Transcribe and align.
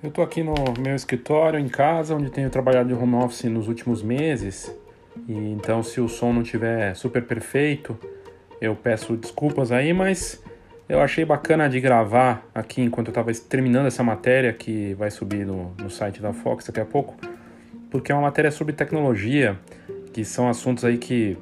Eu 0.00 0.10
estou 0.10 0.22
aqui 0.22 0.44
no 0.44 0.54
meu 0.78 0.94
escritório, 0.94 1.58
em 1.58 1.68
casa, 1.68 2.14
onde 2.14 2.30
tenho 2.30 2.48
trabalhado 2.48 2.88
de 2.88 2.94
home 2.94 3.16
office 3.16 3.42
nos 3.44 3.66
últimos 3.66 4.00
meses. 4.00 4.72
E 5.28 5.32
então, 5.32 5.82
se 5.82 6.00
o 6.00 6.08
som 6.08 6.32
não 6.32 6.42
estiver 6.42 6.94
super 6.94 7.24
perfeito, 7.24 7.98
eu 8.60 8.76
peço 8.76 9.16
desculpas 9.16 9.72
aí, 9.72 9.92
mas 9.92 10.40
eu 10.88 11.00
achei 11.00 11.24
bacana 11.24 11.68
de 11.68 11.80
gravar 11.80 12.46
aqui 12.54 12.80
enquanto 12.80 13.08
eu 13.08 13.10
estava 13.10 13.32
terminando 13.34 13.86
essa 13.86 14.04
matéria 14.04 14.52
que 14.52 14.94
vai 14.94 15.10
subir 15.10 15.44
no, 15.44 15.74
no 15.76 15.90
site 15.90 16.22
da 16.22 16.32
Fox 16.32 16.66
daqui 16.66 16.78
a 16.78 16.84
pouco, 16.84 17.16
porque 17.90 18.12
é 18.12 18.14
uma 18.14 18.22
matéria 18.22 18.52
sobre 18.52 18.72
tecnologia, 18.72 19.58
que 20.12 20.24
são 20.24 20.48
assuntos 20.48 20.84
aí 20.84 20.96
que 20.96 21.36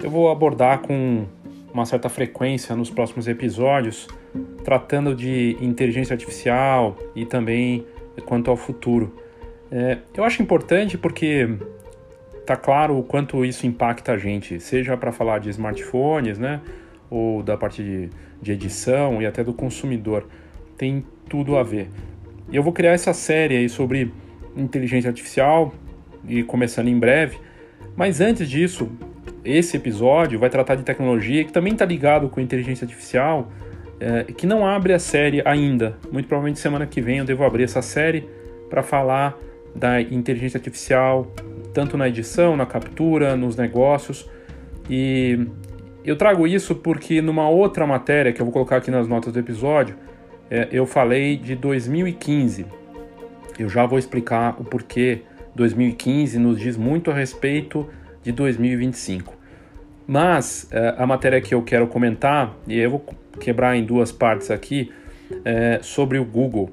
eu 0.00 0.08
vou 0.08 0.30
abordar 0.30 0.82
com 0.82 1.26
uma 1.74 1.84
certa 1.84 2.08
frequência 2.08 2.76
nos 2.76 2.90
próximos 2.90 3.26
episódios, 3.26 4.06
tratando 4.66 5.14
de 5.14 5.56
inteligência 5.60 6.12
artificial 6.12 6.98
e 7.14 7.24
também 7.24 7.86
quanto 8.24 8.50
ao 8.50 8.56
futuro. 8.56 9.14
É, 9.70 9.98
eu 10.12 10.24
acho 10.24 10.42
importante 10.42 10.98
porque 10.98 11.48
tá 12.44 12.56
claro 12.56 12.98
o 12.98 13.04
quanto 13.04 13.44
isso 13.44 13.64
impacta 13.64 14.10
a 14.10 14.18
gente, 14.18 14.58
seja 14.58 14.96
para 14.96 15.12
falar 15.12 15.38
de 15.38 15.50
smartphones, 15.50 16.36
né, 16.36 16.60
ou 17.08 17.44
da 17.44 17.56
parte 17.56 17.80
de, 17.80 18.10
de 18.42 18.50
edição 18.50 19.22
e 19.22 19.26
até 19.26 19.44
do 19.44 19.54
consumidor. 19.54 20.26
Tem 20.76 21.06
tudo 21.28 21.56
a 21.56 21.62
ver. 21.62 21.88
Eu 22.52 22.60
vou 22.60 22.72
criar 22.72 22.90
essa 22.90 23.14
série 23.14 23.56
aí 23.56 23.68
sobre 23.68 24.12
inteligência 24.56 25.06
artificial 25.06 25.72
e 26.26 26.42
começando 26.42 26.88
em 26.88 26.98
breve. 26.98 27.38
Mas 27.94 28.20
antes 28.20 28.50
disso, 28.50 28.90
esse 29.44 29.76
episódio 29.76 30.40
vai 30.40 30.50
tratar 30.50 30.74
de 30.74 30.82
tecnologia 30.82 31.44
que 31.44 31.52
também 31.52 31.72
está 31.72 31.84
ligado 31.84 32.28
com 32.28 32.40
inteligência 32.40 32.84
artificial, 32.84 33.48
é, 33.98 34.24
que 34.24 34.46
não 34.46 34.66
abre 34.66 34.92
a 34.92 34.98
série 34.98 35.42
ainda. 35.44 35.96
Muito 36.10 36.28
provavelmente 36.28 36.58
semana 36.58 36.86
que 36.86 37.00
vem 37.00 37.18
eu 37.18 37.24
devo 37.24 37.44
abrir 37.44 37.64
essa 37.64 37.82
série 37.82 38.28
para 38.68 38.82
falar 38.82 39.36
da 39.74 40.00
inteligência 40.00 40.58
artificial, 40.58 41.30
tanto 41.72 41.96
na 41.96 42.08
edição, 42.08 42.56
na 42.56 42.66
captura, 42.66 43.36
nos 43.36 43.56
negócios. 43.56 44.28
E 44.88 45.46
eu 46.04 46.16
trago 46.16 46.46
isso 46.46 46.74
porque 46.74 47.20
numa 47.20 47.48
outra 47.48 47.86
matéria 47.86 48.32
que 48.32 48.40
eu 48.40 48.46
vou 48.46 48.52
colocar 48.52 48.76
aqui 48.76 48.90
nas 48.90 49.08
notas 49.08 49.32
do 49.32 49.38
episódio, 49.38 49.96
é, 50.50 50.68
eu 50.70 50.86
falei 50.86 51.36
de 51.36 51.54
2015. 51.54 52.66
Eu 53.58 53.68
já 53.68 53.86
vou 53.86 53.98
explicar 53.98 54.56
o 54.58 54.64
porquê 54.64 55.22
2015 55.54 56.38
nos 56.38 56.60
diz 56.60 56.76
muito 56.76 57.10
a 57.10 57.14
respeito 57.14 57.88
de 58.22 58.30
2025. 58.30 59.34
Mas 60.06 60.68
é, 60.70 60.94
a 60.96 61.06
matéria 61.06 61.40
que 61.40 61.54
eu 61.54 61.62
quero 61.62 61.86
comentar, 61.88 62.54
e 62.68 62.78
eu 62.78 62.90
vou 62.90 63.04
quebrar 63.40 63.76
em 63.76 63.84
duas 63.84 64.12
partes 64.12 64.50
aqui, 64.50 64.92
é 65.44 65.80
sobre 65.82 66.18
o 66.18 66.24
Google. 66.24 66.70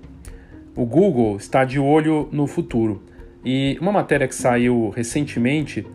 O 0.75 0.86
Google 0.86 1.38
está 1.38 1.64
de 1.64 1.80
olho 1.80 2.28
no 2.31 2.47
futuro. 2.47 3.03
E 3.45 3.78
uma 3.81 3.92
matéria 3.92 4.28
que 4.28 4.36
saiu 4.36 4.89
recentemente 4.89 5.86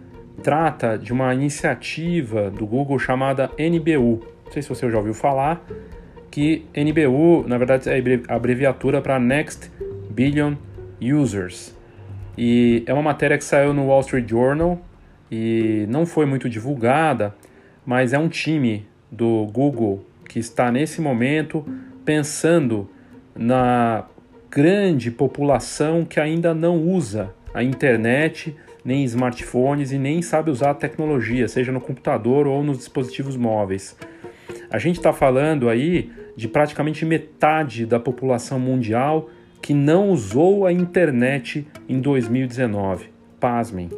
trata 0.43 0.97
de 0.97 1.13
uma 1.13 1.35
iniciativa 1.35 2.51
do 2.51 2.67
Google 2.67 2.99
chamada 2.99 3.51
NBU. 3.59 4.23
Não 4.45 4.53
sei 4.53 4.63
se 4.63 4.69
você 4.69 4.89
já 4.91 4.99
ouviu 4.99 5.15
falar, 5.15 5.65
que 6.31 6.65
NBU, 6.77 7.45
na 7.49 7.59
verdade, 7.59 7.89
é 7.89 8.01
a 8.29 8.37
abreviatura 8.37 9.01
para 9.01 9.19
Next 9.19 9.71
Billion 10.11 10.55
Users. 11.01 11.77
E 12.37 12.85
é 12.87 12.93
uma 12.93 13.03
matéria 13.03 13.37
que 13.37 13.45
saiu 13.45 13.73
no 13.73 13.87
Wall 13.87 14.01
Street 14.01 14.29
Journal 14.29 14.81
e 15.31 15.87
não 15.89 16.07
foi 16.07 16.25
muito 16.25 16.49
divulgada, 16.49 17.35
mas 17.85 18.13
é 18.13 18.19
um 18.19 18.29
time 18.29 18.87
do 19.11 19.47
Google 19.47 20.05
que 20.29 20.39
está 20.39 20.71
nesse 20.71 21.01
momento 21.01 21.65
pensando 22.05 22.89
na 23.35 24.05
grande 24.51 25.11
população 25.11 26.05
que 26.05 26.21
ainda 26.21 26.55
não 26.55 26.77
usa 26.77 27.35
a 27.53 27.63
internet, 27.63 28.55
nem 28.85 29.05
smartphones 29.05 29.91
e 29.91 29.99
nem 29.99 30.23
sabe 30.23 30.51
usar 30.51 30.71
a 30.71 30.75
tecnologia, 30.75 31.49
seja 31.49 31.73
no 31.73 31.81
computador 31.81 32.47
ou 32.47 32.63
nos 32.63 32.79
dispositivos 32.79 33.37
móveis. 33.37 33.97
A 34.71 34.79
gente 34.79 34.97
está 34.97 35.13
falando 35.13 35.69
aí 35.69 36.11
de 36.37 36.47
praticamente 36.47 37.05
metade 37.05 37.87
da 37.87 37.99
população 37.99 38.61
mundial 38.61 39.29
que 39.61 39.75
não 39.75 40.11
usou 40.11 40.67
a 40.67 40.73
internet 40.73 41.67
em 41.89 42.01
2019. 42.01 43.11
Pasmem 43.41 43.89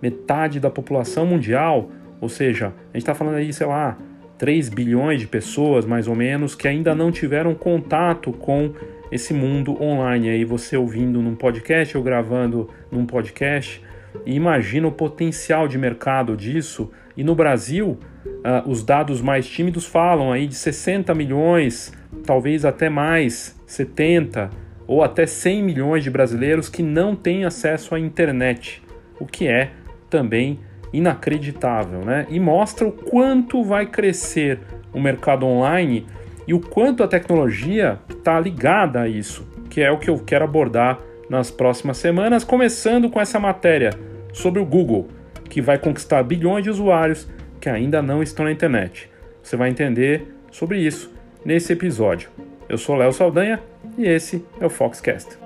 metade 0.00 0.58
da 0.58 0.70
população 0.70 1.26
mundial, 1.26 1.90
ou 2.20 2.28
seja, 2.28 2.68
a 2.68 2.96
gente 2.96 3.02
está 3.02 3.14
falando 3.14 3.34
aí, 3.34 3.52
sei 3.52 3.66
lá, 3.66 3.98
3 4.40 4.70
bilhões 4.70 5.20
de 5.20 5.26
pessoas 5.26 5.84
mais 5.84 6.08
ou 6.08 6.16
menos 6.16 6.54
que 6.54 6.66
ainda 6.66 6.94
não 6.94 7.12
tiveram 7.12 7.54
contato 7.54 8.32
com 8.32 8.72
esse 9.12 9.34
mundo 9.34 9.76
online. 9.82 10.30
Aí 10.30 10.46
você 10.46 10.78
ouvindo 10.78 11.20
num 11.20 11.34
podcast 11.34 11.94
ou 11.94 12.02
gravando 12.02 12.70
num 12.90 13.04
podcast, 13.04 13.82
e 14.24 14.34
imagina 14.34 14.88
o 14.88 14.92
potencial 14.92 15.68
de 15.68 15.76
mercado 15.76 16.34
disso. 16.38 16.90
E 17.14 17.22
no 17.22 17.34
Brasil, 17.34 17.98
uh, 18.24 18.66
os 18.66 18.82
dados 18.82 19.20
mais 19.20 19.46
tímidos 19.46 19.84
falam 19.84 20.32
aí 20.32 20.46
de 20.46 20.54
60 20.54 21.14
milhões, 21.14 21.92
talvez 22.24 22.64
até 22.64 22.88
mais, 22.88 23.60
70 23.66 24.48
ou 24.86 25.04
até 25.04 25.26
100 25.26 25.62
milhões 25.62 26.02
de 26.02 26.08
brasileiros 26.08 26.70
que 26.70 26.82
não 26.82 27.14
têm 27.14 27.44
acesso 27.44 27.94
à 27.94 28.00
internet, 28.00 28.82
o 29.20 29.26
que 29.26 29.46
é 29.46 29.72
também 30.08 30.58
inacreditável, 30.92 32.00
né? 32.00 32.26
E 32.28 32.40
mostra 32.40 32.86
o 32.86 32.92
quanto 32.92 33.62
vai 33.62 33.86
crescer 33.86 34.60
o 34.92 35.00
mercado 35.00 35.46
online 35.46 36.06
e 36.46 36.54
o 36.54 36.60
quanto 36.60 37.02
a 37.02 37.08
tecnologia 37.08 37.98
está 38.08 38.40
ligada 38.40 39.02
a 39.02 39.08
isso, 39.08 39.46
que 39.68 39.80
é 39.80 39.90
o 39.90 39.98
que 39.98 40.10
eu 40.10 40.18
quero 40.18 40.44
abordar 40.44 40.98
nas 41.28 41.50
próximas 41.50 41.96
semanas, 41.96 42.42
começando 42.42 43.08
com 43.08 43.20
essa 43.20 43.38
matéria 43.38 43.90
sobre 44.32 44.60
o 44.60 44.66
Google, 44.66 45.06
que 45.48 45.60
vai 45.60 45.78
conquistar 45.78 46.22
bilhões 46.24 46.64
de 46.64 46.70
usuários 46.70 47.28
que 47.60 47.68
ainda 47.68 48.02
não 48.02 48.22
estão 48.22 48.44
na 48.44 48.52
internet. 48.52 49.08
Você 49.42 49.56
vai 49.56 49.70
entender 49.70 50.34
sobre 50.50 50.80
isso 50.80 51.12
nesse 51.44 51.72
episódio. 51.72 52.30
Eu 52.68 52.78
sou 52.78 52.96
Léo 52.96 53.12
Saldanha 53.12 53.60
e 53.96 54.06
esse 54.06 54.44
é 54.60 54.66
o 54.66 54.70
Foxcast. 54.70 55.38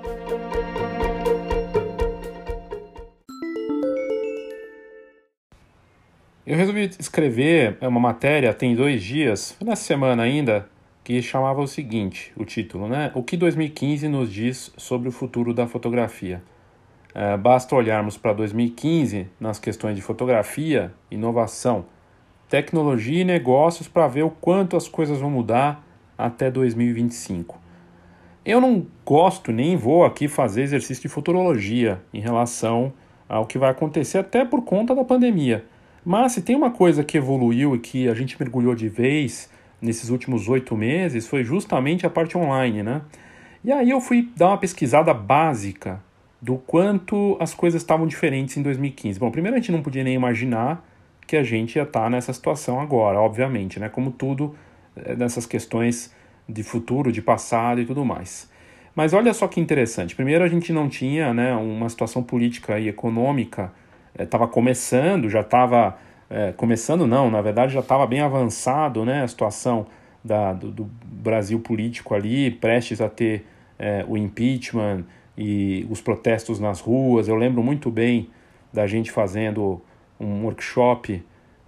Eu 6.45 6.55
resolvi 6.55 6.91
escrever 6.99 7.75
uma 7.81 7.99
matéria 7.99 8.53
tem 8.53 8.75
dois 8.75 9.01
dias, 9.01 9.57
nessa 9.65 9.83
semana 9.83 10.21
ainda, 10.21 10.69
que 11.03 11.19
chamava 11.19 11.59
o 11.59 11.65
seguinte, 11.65 12.31
o 12.37 12.45
título, 12.45 12.87
né? 12.87 13.11
O 13.15 13.23
que 13.23 13.35
2015 13.35 14.07
nos 14.07 14.31
diz 14.31 14.71
sobre 14.77 15.09
o 15.09 15.11
futuro 15.11 15.55
da 15.55 15.65
fotografia? 15.65 16.43
É, 17.15 17.35
basta 17.35 17.75
olharmos 17.75 18.15
para 18.15 18.31
2015 18.31 19.27
nas 19.39 19.57
questões 19.57 19.95
de 19.95 20.03
fotografia, 20.03 20.93
inovação, 21.09 21.85
tecnologia 22.47 23.21
e 23.21 23.25
negócios 23.25 23.87
para 23.87 24.07
ver 24.07 24.21
o 24.21 24.29
quanto 24.29 24.77
as 24.77 24.87
coisas 24.87 25.17
vão 25.17 25.31
mudar 25.31 25.83
até 26.15 26.51
2025. 26.51 27.59
Eu 28.45 28.61
não 28.61 28.85
gosto 29.03 29.51
nem 29.51 29.75
vou 29.75 30.05
aqui 30.05 30.27
fazer 30.27 30.61
exercício 30.61 31.01
de 31.01 31.09
futurologia 31.09 32.03
em 32.13 32.19
relação 32.19 32.93
ao 33.27 33.47
que 33.47 33.57
vai 33.57 33.71
acontecer 33.71 34.19
até 34.19 34.45
por 34.45 34.61
conta 34.61 34.93
da 34.93 35.03
pandemia. 35.03 35.65
Mas 36.05 36.33
se 36.33 36.41
tem 36.43 36.55
uma 36.55 36.69
coisa 36.69 37.03
que 37.03 37.17
evoluiu 37.17 37.75
e 37.75 37.79
que 37.79 38.07
a 38.07 38.13
gente 38.13 38.39
mergulhou 38.39 38.75
de 38.75 38.87
vez 38.87 39.49
nesses 39.81 40.09
últimos 40.09 40.47
oito 40.47 40.77
meses 40.77 41.27
foi 41.27 41.43
justamente 41.43 42.05
a 42.05 42.09
parte 42.09 42.37
online, 42.37 42.83
né? 42.83 43.01
E 43.63 43.71
aí 43.71 43.89
eu 43.89 43.99
fui 43.99 44.29
dar 44.35 44.49
uma 44.49 44.57
pesquisada 44.59 45.11
básica 45.11 45.99
do 46.39 46.57
quanto 46.57 47.35
as 47.39 47.55
coisas 47.55 47.81
estavam 47.81 48.05
diferentes 48.05 48.55
em 48.55 48.61
2015. 48.61 49.19
Bom, 49.19 49.31
primeiro 49.31 49.57
a 49.57 49.59
gente 49.59 49.71
não 49.71 49.81
podia 49.81 50.03
nem 50.03 50.13
imaginar 50.13 50.85
que 51.25 51.35
a 51.35 51.43
gente 51.43 51.77
ia 51.77 51.83
estar 51.83 52.07
nessa 52.07 52.31
situação 52.31 52.79
agora, 52.79 53.19
obviamente, 53.19 53.79
né? 53.79 53.89
Como 53.89 54.11
tudo 54.11 54.55
eh, 54.95 55.15
nessas 55.15 55.47
questões 55.47 56.13
de 56.47 56.61
futuro, 56.61 57.11
de 57.11 57.23
passado 57.23 57.81
e 57.81 57.85
tudo 57.85 58.05
mais. 58.05 58.47
Mas 58.95 59.11
olha 59.11 59.33
só 59.33 59.47
que 59.47 59.59
interessante. 59.59 60.15
Primeiro 60.15 60.43
a 60.43 60.47
gente 60.47 60.71
não 60.71 60.87
tinha, 60.87 61.33
né, 61.33 61.55
uma 61.55 61.89
situação 61.89 62.21
política 62.21 62.79
e 62.79 62.87
econômica 62.87 63.73
estava 64.17 64.45
é, 64.45 64.47
começando, 64.47 65.29
já 65.29 65.41
estava 65.41 65.97
é, 66.29 66.51
começando 66.53 67.05
não, 67.05 67.29
na 67.29 67.41
verdade 67.41 67.73
já 67.73 67.79
estava 67.81 68.05
bem 68.07 68.21
avançado, 68.21 69.05
né, 69.05 69.23
a 69.23 69.27
situação 69.27 69.85
da, 70.23 70.53
do, 70.53 70.71
do, 70.71 70.89
Brasil 71.03 71.59
político 71.59 72.13
ali, 72.13 72.51
prestes 72.51 73.01
a 73.01 73.09
ter 73.09 73.45
é, 73.79 74.05
o 74.07 74.15
impeachment 74.15 75.03
e 75.37 75.85
os 75.89 76.01
protestos 76.01 76.59
nas 76.59 76.79
ruas. 76.79 77.27
Eu 77.27 77.35
lembro 77.35 77.63
muito 77.63 77.89
bem 77.89 78.29
da 78.71 78.85
gente 78.85 79.11
fazendo 79.11 79.81
um 80.19 80.43
workshop 80.43 81.23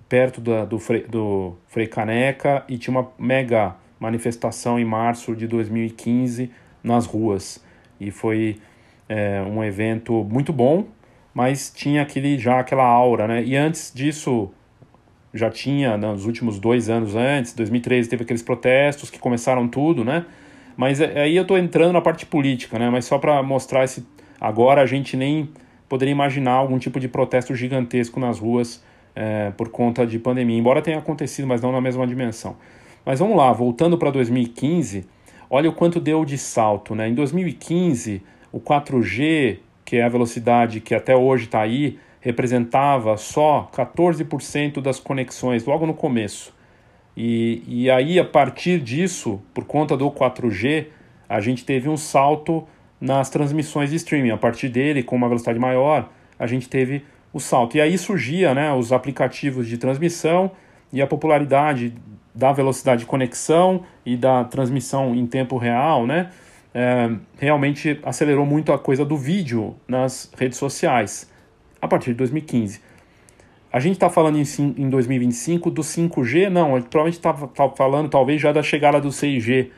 perto 0.08 0.40
da, 0.42 0.64
do, 0.66 0.80
Frei, 0.80 1.04
do 1.04 1.56
Frei 1.68 1.88
Caneca 1.88 2.64
e 2.68 2.78
tinha 2.78 2.98
uma 2.98 3.10
mega 3.18 3.76
manifestação 4.00 4.80
em 4.80 4.86
março 4.86 5.36
de 5.36 5.48
2015 5.48 6.52
nas 6.84 7.06
ruas. 7.06 7.64
E 8.00 8.12
foi 8.12 8.60
é, 9.10 9.42
um 9.42 9.64
evento 9.64 10.24
muito 10.24 10.54
bom, 10.54 10.86
mas 11.38 11.70
tinha 11.70 12.02
aquele 12.02 12.36
já 12.40 12.60
aquela 12.60 12.84
aura, 12.84 13.28
né? 13.28 13.44
E 13.44 13.56
antes 13.56 13.92
disso 13.94 14.50
já 15.32 15.52
tinha 15.52 15.96
nos 15.96 16.26
últimos 16.26 16.58
dois 16.58 16.90
anos 16.90 17.16
antes, 17.16 17.54
2013 17.54 18.10
teve 18.10 18.24
aqueles 18.24 18.42
protestos 18.42 19.12
que 19.12 19.20
começaram 19.20 19.68
tudo, 19.68 20.04
né? 20.04 20.26
Mas 20.76 21.00
é, 21.00 21.22
aí 21.22 21.36
eu 21.36 21.44
estou 21.44 21.56
entrando 21.56 21.94
na 21.94 22.02
parte 22.02 22.26
política, 22.26 22.80
né? 22.80 22.90
Mas 22.90 23.06
só 23.06 23.20
para 23.20 23.44
mostrar 23.44 23.84
esse. 23.84 24.04
Agora 24.42 24.82
a 24.82 24.88
gente 24.88 25.16
nem 25.16 25.48
poderia 25.88 26.12
imaginar 26.12 26.54
algum 26.54 26.80
tipo 26.80 27.00
de 27.00 27.08
protesto 27.08 27.54
gigantesco 27.54 28.20
nas 28.20 28.40
ruas 28.40 28.84
é, 29.16 29.52
por 29.52 29.70
conta 29.70 30.08
de 30.08 30.18
pandemia, 30.18 30.58
embora 30.58 30.82
tenha 30.82 30.98
acontecido, 30.98 31.48
mas 31.48 31.62
não 31.62 31.72
na 31.72 31.80
mesma 31.80 32.08
dimensão. 32.08 32.56
Mas 33.06 33.20
vamos 33.20 33.38
lá, 33.38 33.54
voltando 33.54 33.96
para 33.96 34.10
2015, 34.10 35.06
olha 35.52 35.70
o 35.70 35.74
quanto 35.74 36.00
deu 36.00 36.26
de 36.26 36.36
salto, 36.36 36.96
né? 36.96 37.08
Em 37.08 37.14
2015, 37.14 38.24
o 38.52 38.60
4G, 38.60 39.60
que 39.88 39.96
é 39.96 40.04
a 40.04 40.10
velocidade 40.10 40.82
que 40.82 40.94
até 40.94 41.16
hoje 41.16 41.46
está 41.46 41.62
aí, 41.62 41.98
representava 42.20 43.16
só 43.16 43.72
14% 43.74 44.82
das 44.82 45.00
conexões 45.00 45.66
logo 45.66 45.86
no 45.86 45.94
começo. 45.94 46.54
E, 47.16 47.64
e 47.66 47.90
aí, 47.90 48.20
a 48.20 48.26
partir 48.26 48.82
disso, 48.82 49.42
por 49.54 49.64
conta 49.64 49.96
do 49.96 50.12
4G, 50.12 50.88
a 51.30 51.40
gente 51.40 51.64
teve 51.64 51.88
um 51.88 51.96
salto 51.96 52.68
nas 53.00 53.30
transmissões 53.30 53.92
de 53.92 53.96
streaming. 53.96 54.32
A 54.32 54.38
partir 54.38 54.68
dele, 54.68 55.04
com 55.04 55.16
uma 55.16 55.30
velocidade 55.30 55.58
maior, 55.58 56.10
a 56.38 56.46
gente 56.46 56.68
teve 56.68 57.06
o 57.32 57.40
salto. 57.40 57.78
E 57.78 57.82
aí 57.82 57.98
surgia 57.98 58.54
né, 58.54 58.74
os 58.74 58.92
aplicativos 58.92 59.70
de 59.70 59.78
transmissão 59.78 60.52
e 60.92 61.02
a 61.02 61.08
popularidade 61.08 61.94
da 62.36 62.52
velocidade 62.52 63.00
de 63.00 63.06
conexão 63.06 63.84
e 64.06 64.18
da 64.18 64.44
transmissão 64.44 65.16
em 65.16 65.26
tempo 65.26 65.56
real, 65.56 66.06
né? 66.06 66.30
É, 66.80 67.10
realmente 67.40 68.00
acelerou 68.04 68.46
muito 68.46 68.72
a 68.72 68.78
coisa 68.78 69.04
do 69.04 69.18
vídeo 69.18 69.76
nas 69.88 70.32
redes 70.38 70.60
sociais 70.60 71.28
a 71.82 71.88
partir 71.88 72.12
de 72.12 72.18
2015. 72.18 72.80
A 73.74 73.80
gente 73.80 73.94
está 73.94 74.12
falando 74.12 74.38
em, 74.38 74.44
em 74.78 74.88
2025 74.88 75.72
do 75.72 75.82
5G? 75.82 76.50
Não, 76.50 76.76
a 76.76 76.80
gente 76.80 76.90
provavelmente 76.90 77.16
está 77.16 77.34
tá 77.34 77.68
falando 77.70 78.10
talvez 78.10 78.40
já 78.40 78.52
da 78.52 78.62
chegada 78.62 79.02
do 79.02 79.10
6G. 79.10 79.70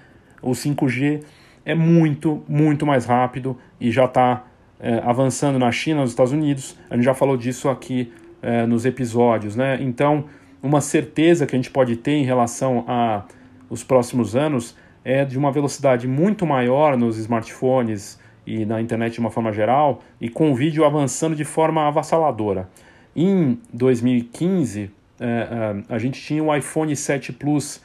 O 0.41 0.51
5G 0.51 1.23
é 1.63 1.73
muito, 1.73 2.43
muito 2.49 2.85
mais 2.85 3.05
rápido 3.05 3.57
e 3.79 3.91
já 3.91 4.03
está 4.03 4.45
é, 4.77 5.01
avançando 5.05 5.57
na 5.57 5.71
China, 5.71 6.01
nos 6.01 6.09
Estados 6.09 6.33
Unidos. 6.33 6.77
A 6.89 6.97
gente 6.97 7.05
já 7.05 7.13
falou 7.13 7.37
disso 7.37 7.69
aqui 7.69 8.11
é, 8.41 8.65
nos 8.65 8.85
episódios. 8.85 9.55
Né? 9.55 9.77
Então, 9.79 10.25
uma 10.61 10.81
certeza 10.81 11.47
que 11.47 11.55
a 11.55 11.57
gente 11.57 11.71
pode 11.71 11.95
ter 11.95 12.11
em 12.11 12.25
relação 12.25 12.83
a 12.89 13.23
os 13.69 13.85
próximos 13.85 14.35
anos 14.35 14.75
é 15.09 15.25
de 15.25 15.39
uma 15.39 15.51
velocidade 15.51 16.07
muito 16.07 16.45
maior 16.45 16.95
nos 16.95 17.17
smartphones 17.17 18.19
e 18.45 18.63
na 18.63 18.79
internet 18.79 19.13
de 19.13 19.19
uma 19.19 19.31
forma 19.31 19.51
geral, 19.51 20.03
e 20.21 20.29
com 20.29 20.51
o 20.51 20.55
vídeo 20.55 20.85
avançando 20.85 21.35
de 21.35 21.43
forma 21.43 21.87
avassaladora. 21.87 22.69
Em 23.15 23.59
2015, 23.73 24.91
é, 25.19 25.25
é, 25.25 25.83
a 25.89 25.97
gente 25.97 26.21
tinha 26.21 26.43
o 26.43 26.55
iPhone 26.55 26.95
7 26.95 27.33
Plus, 27.33 27.81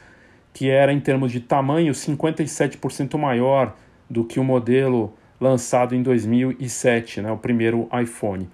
que 0.53 0.69
era 0.69 0.93
em 0.93 0.99
termos 0.99 1.31
de 1.31 1.39
tamanho 1.39 1.93
57% 1.93 3.17
maior 3.17 3.75
do 4.07 4.23
que 4.23 4.39
o 4.39 4.43
modelo 4.43 5.11
lançado 5.41 5.95
em 5.95 6.03
2007, 6.03 7.21
né, 7.21 7.31
o 7.31 7.37
primeiro 7.37 7.89
iPhone. 7.99 8.47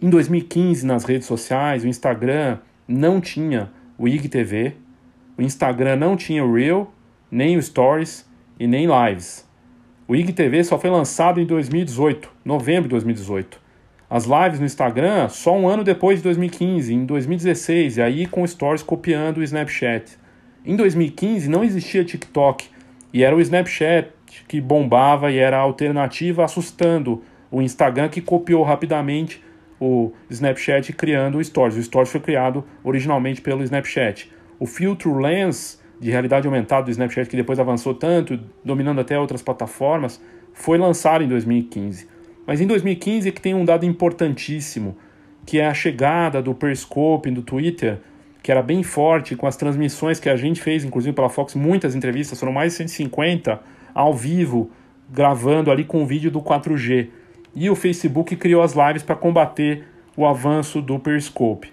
Em 0.00 0.08
2015, 0.08 0.86
nas 0.86 1.04
redes 1.04 1.26
sociais, 1.26 1.84
o 1.84 1.86
Instagram 1.86 2.58
não 2.88 3.20
tinha 3.20 3.70
o 3.98 4.08
IGTV, 4.08 4.74
o 5.36 5.42
Instagram 5.42 5.96
não 5.96 6.16
tinha 6.16 6.42
o 6.42 6.54
Reel, 6.54 6.90
nem 7.30 7.56
o 7.56 7.62
Stories 7.62 8.28
e 8.58 8.66
nem 8.66 8.86
Lives. 8.86 9.46
O 10.08 10.14
IGTV 10.14 10.62
só 10.64 10.78
foi 10.78 10.90
lançado 10.90 11.40
em 11.40 11.46
2018, 11.46 12.30
novembro 12.44 12.84
de 12.84 12.90
2018. 12.90 13.60
As 14.08 14.24
lives 14.24 14.60
no 14.60 14.66
Instagram 14.66 15.28
só 15.28 15.56
um 15.56 15.68
ano 15.68 15.82
depois 15.82 16.18
de 16.18 16.24
2015, 16.24 16.94
em 16.94 17.04
2016, 17.04 17.96
e 17.96 18.02
aí 18.02 18.26
com 18.26 18.46
Stories 18.46 18.82
copiando 18.82 19.38
o 19.38 19.42
Snapchat. 19.42 20.16
Em 20.64 20.76
2015 20.76 21.48
não 21.48 21.64
existia 21.64 22.04
TikTok 22.04 22.68
e 23.12 23.24
era 23.24 23.34
o 23.34 23.40
Snapchat 23.40 24.10
que 24.46 24.60
bombava 24.60 25.30
e 25.30 25.38
era 25.38 25.56
a 25.56 25.60
alternativa, 25.60 26.44
assustando 26.44 27.22
o 27.50 27.60
Instagram 27.60 28.08
que 28.08 28.20
copiou 28.20 28.62
rapidamente 28.62 29.42
o 29.80 30.12
Snapchat 30.30 30.92
criando 30.92 31.38
o 31.38 31.44
Stories. 31.44 31.76
O 31.76 31.82
Stories 31.82 32.10
foi 32.10 32.20
criado 32.20 32.64
originalmente 32.84 33.40
pelo 33.40 33.64
Snapchat. 33.64 34.30
O 34.58 34.66
filtro 34.66 35.18
Lens 35.18 35.82
de 36.00 36.10
realidade 36.10 36.46
aumentada 36.46 36.84
do 36.84 36.90
Snapchat, 36.90 37.28
que 37.28 37.36
depois 37.36 37.58
avançou 37.58 37.94
tanto, 37.94 38.38
dominando 38.64 39.00
até 39.00 39.18
outras 39.18 39.42
plataformas, 39.42 40.20
foi 40.52 40.78
lançado 40.78 41.24
em 41.24 41.28
2015. 41.28 42.08
Mas 42.46 42.60
em 42.60 42.66
2015 42.66 43.28
é 43.28 43.32
que 43.32 43.40
tem 43.40 43.54
um 43.54 43.64
dado 43.64 43.84
importantíssimo, 43.84 44.96
que 45.44 45.58
é 45.58 45.66
a 45.66 45.74
chegada 45.74 46.42
do 46.42 46.54
Periscope 46.54 47.30
do 47.30 47.42
Twitter, 47.42 47.98
que 48.42 48.52
era 48.52 48.62
bem 48.62 48.82
forte 48.82 49.34
com 49.34 49.46
as 49.46 49.56
transmissões 49.56 50.20
que 50.20 50.28
a 50.28 50.36
gente 50.36 50.62
fez, 50.62 50.84
inclusive 50.84 51.14
pela 51.14 51.28
Fox, 51.28 51.54
muitas 51.54 51.94
entrevistas, 51.94 52.38
foram 52.38 52.52
mais 52.52 52.72
de 52.72 52.78
150 52.78 53.60
ao 53.92 54.14
vivo, 54.14 54.70
gravando 55.10 55.70
ali 55.70 55.84
com 55.84 56.02
o 56.02 56.06
vídeo 56.06 56.30
do 56.30 56.40
4G. 56.40 57.08
E 57.54 57.68
o 57.70 57.74
Facebook 57.74 58.36
criou 58.36 58.62
as 58.62 58.74
lives 58.74 59.02
para 59.02 59.16
combater 59.16 59.84
o 60.16 60.26
avanço 60.26 60.80
do 60.80 60.98
Periscope. 60.98 61.72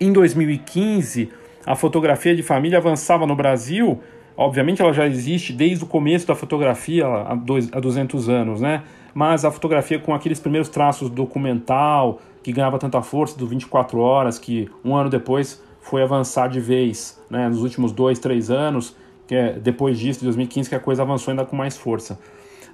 Em 0.00 0.12
2015, 0.12 1.30
a 1.68 1.74
fotografia 1.74 2.34
de 2.34 2.42
família 2.42 2.78
avançava 2.78 3.26
no 3.26 3.36
Brasil, 3.36 4.00
obviamente 4.34 4.80
ela 4.80 4.90
já 4.90 5.06
existe 5.06 5.52
desde 5.52 5.84
o 5.84 5.86
começo 5.86 6.26
da 6.26 6.34
fotografia, 6.34 7.06
há, 7.06 7.34
dois, 7.34 7.68
há 7.70 7.78
200 7.78 8.26
anos, 8.30 8.58
né? 8.58 8.84
Mas 9.12 9.44
a 9.44 9.50
fotografia 9.50 9.98
com 9.98 10.14
aqueles 10.14 10.40
primeiros 10.40 10.70
traços 10.70 11.10
documental, 11.10 12.22
que 12.42 12.52
ganhava 12.52 12.78
tanta 12.78 13.02
força, 13.02 13.38
do 13.38 13.46
24 13.46 14.00
horas, 14.00 14.38
que 14.38 14.66
um 14.82 14.96
ano 14.96 15.10
depois 15.10 15.62
foi 15.82 16.02
avançar 16.02 16.48
de 16.48 16.58
vez, 16.58 17.22
né? 17.28 17.50
Nos 17.50 17.62
últimos 17.62 17.92
dois, 17.92 18.18
três 18.18 18.50
anos, 18.50 18.96
que 19.26 19.34
é 19.34 19.52
depois 19.52 19.98
disso, 19.98 20.20
de 20.20 20.24
2015, 20.24 20.70
que 20.70 20.74
a 20.74 20.80
coisa 20.80 21.02
avançou 21.02 21.32
ainda 21.32 21.44
com 21.44 21.54
mais 21.54 21.76
força. 21.76 22.18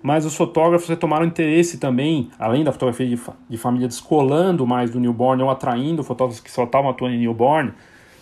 Mas 0.01 0.25
os 0.25 0.37
fotógrafos 0.37 0.89
retomaram 0.89 1.27
interesse 1.27 1.79
também, 1.79 2.31
além 2.39 2.63
da 2.63 2.71
fotografia 2.71 3.09
de, 3.09 3.21
de 3.49 3.59
família 3.59 3.89
descolando 3.89 4.65
mais 4.65 4.89
do 4.89 5.01
newborn 5.01 5.43
ou 5.43 5.51
atraindo 5.51 6.05
fotógrafos 6.05 6.41
que 6.41 6.51
só 6.51 6.63
estavam 6.63 6.91
atuando 6.91 7.17
em 7.17 7.19
newborn, 7.19 7.73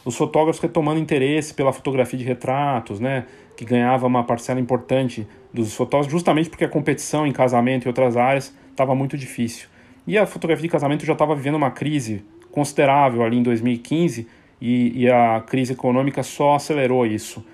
os 0.04 0.16
fotógrafos 0.16 0.60
retomando 0.60 1.00
interesse 1.00 1.54
pela 1.54 1.72
fotografia 1.72 2.18
de 2.18 2.24
retratos, 2.24 2.98
né, 3.00 3.26
que 3.56 3.64
ganhava 3.64 4.06
uma 4.06 4.24
parcela 4.24 4.58
importante 4.58 5.26
dos 5.52 5.74
fotógrafos, 5.74 6.12
justamente 6.12 6.48
porque 6.48 6.64
a 6.64 6.68
competição 6.68 7.26
em 7.26 7.32
casamento 7.32 7.84
e 7.84 7.88
outras 7.88 8.16
áreas 8.16 8.54
estava 8.70 8.94
muito 8.94 9.16
difícil. 9.16 9.68
E 10.06 10.18
a 10.18 10.26
fotografia 10.26 10.62
de 10.62 10.68
casamento 10.68 11.06
já 11.06 11.12
estava 11.12 11.34
vivendo 11.34 11.54
uma 11.54 11.70
crise 11.70 12.24
considerável 12.50 13.22
ali 13.22 13.38
em 13.38 13.42
2015 13.42 14.26
e, 14.60 15.02
e, 15.02 15.10
a 15.10 15.42
crise 15.46 15.72
econômica 15.72 16.22
só 16.22 16.54
acelerou 16.54 17.06
isso. 17.06 17.44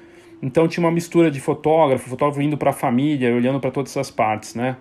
Então 0.43 0.69
tinha 0.69 0.85
uma 0.85 0.93
mistura 0.93 1.31
de 1.31 1.41
fotógrafo, 1.41 2.09
fotógrafo 2.09 2.41
indo 2.43 2.57
para 2.57 2.71
a 2.71 2.73
família, 2.73 3.35
olhando 3.35 3.59
para 3.61 3.71
todas 3.71 3.93
essas 3.93 4.11
partes, 4.11 4.55
né? 4.55 4.77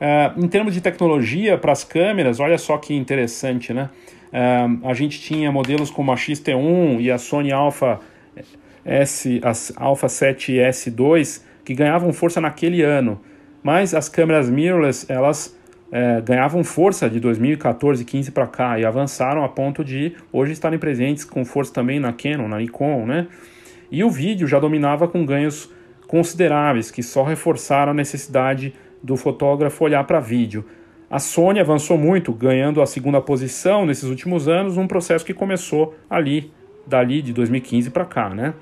Uh, 0.00 0.44
em 0.44 0.48
termos 0.48 0.74
de 0.74 0.80
tecnologia 0.80 1.56
para 1.56 1.72
as 1.72 1.84
câmeras, 1.84 2.40
olha 2.40 2.58
só 2.58 2.76
que 2.76 2.94
interessante, 2.94 3.72
né? 3.72 3.88
A 4.82 4.94
gente 4.94 5.20
tinha 5.20 5.52
modelos 5.52 5.90
como 5.90 6.10
a 6.10 6.14
XT1 6.14 7.00
e 7.00 7.10
a 7.10 7.18
Sony 7.18 7.52
Alpha, 7.52 8.00
S, 8.84 9.40
a 9.44 9.84
Alpha 9.84 10.06
7S2 10.06 11.42
que 11.64 11.74
ganhavam 11.74 12.12
força 12.12 12.40
naquele 12.40 12.82
ano, 12.82 13.20
mas 13.62 13.94
as 13.94 14.08
câmeras 14.08 14.50
mirrorless 14.50 15.06
elas 15.08 15.56
uh, 15.88 16.22
ganhavam 16.22 16.64
força 16.64 17.08
de 17.08 17.20
2014, 17.20 18.04
15 18.04 18.30
para 18.32 18.46
cá 18.46 18.78
e 18.78 18.84
avançaram 18.84 19.44
a 19.44 19.48
ponto 19.48 19.84
de 19.84 20.14
hoje 20.32 20.52
estarem 20.52 20.78
presentes 20.78 21.24
com 21.24 21.44
força 21.44 21.72
também 21.72 22.00
na 22.00 22.12
Canon, 22.12 22.48
na 22.48 22.58
Nikon, 22.58 23.06
né? 23.06 23.28
E 23.90 24.02
o 24.02 24.10
vídeo 24.10 24.48
já 24.48 24.58
dominava 24.58 25.06
com 25.06 25.24
ganhos 25.24 25.70
consideráveis 26.08 26.90
que 26.90 27.02
só 27.02 27.22
reforçaram 27.22 27.92
a 27.92 27.94
necessidade 27.94 28.74
do 29.02 29.16
fotógrafo 29.16 29.84
olhar 29.84 30.04
para 30.04 30.18
vídeo. 30.18 30.64
A 31.12 31.18
Sony 31.18 31.60
avançou 31.60 31.98
muito, 31.98 32.32
ganhando 32.32 32.80
a 32.80 32.86
segunda 32.86 33.20
posição 33.20 33.84
nesses 33.84 34.04
últimos 34.04 34.48
anos, 34.48 34.78
um 34.78 34.86
processo 34.86 35.26
que 35.26 35.34
começou 35.34 35.94
ali, 36.08 36.50
dali 36.86 37.20
de 37.20 37.34
2015 37.34 37.90
para 37.90 38.06
cá, 38.06 38.30
né? 38.30 38.54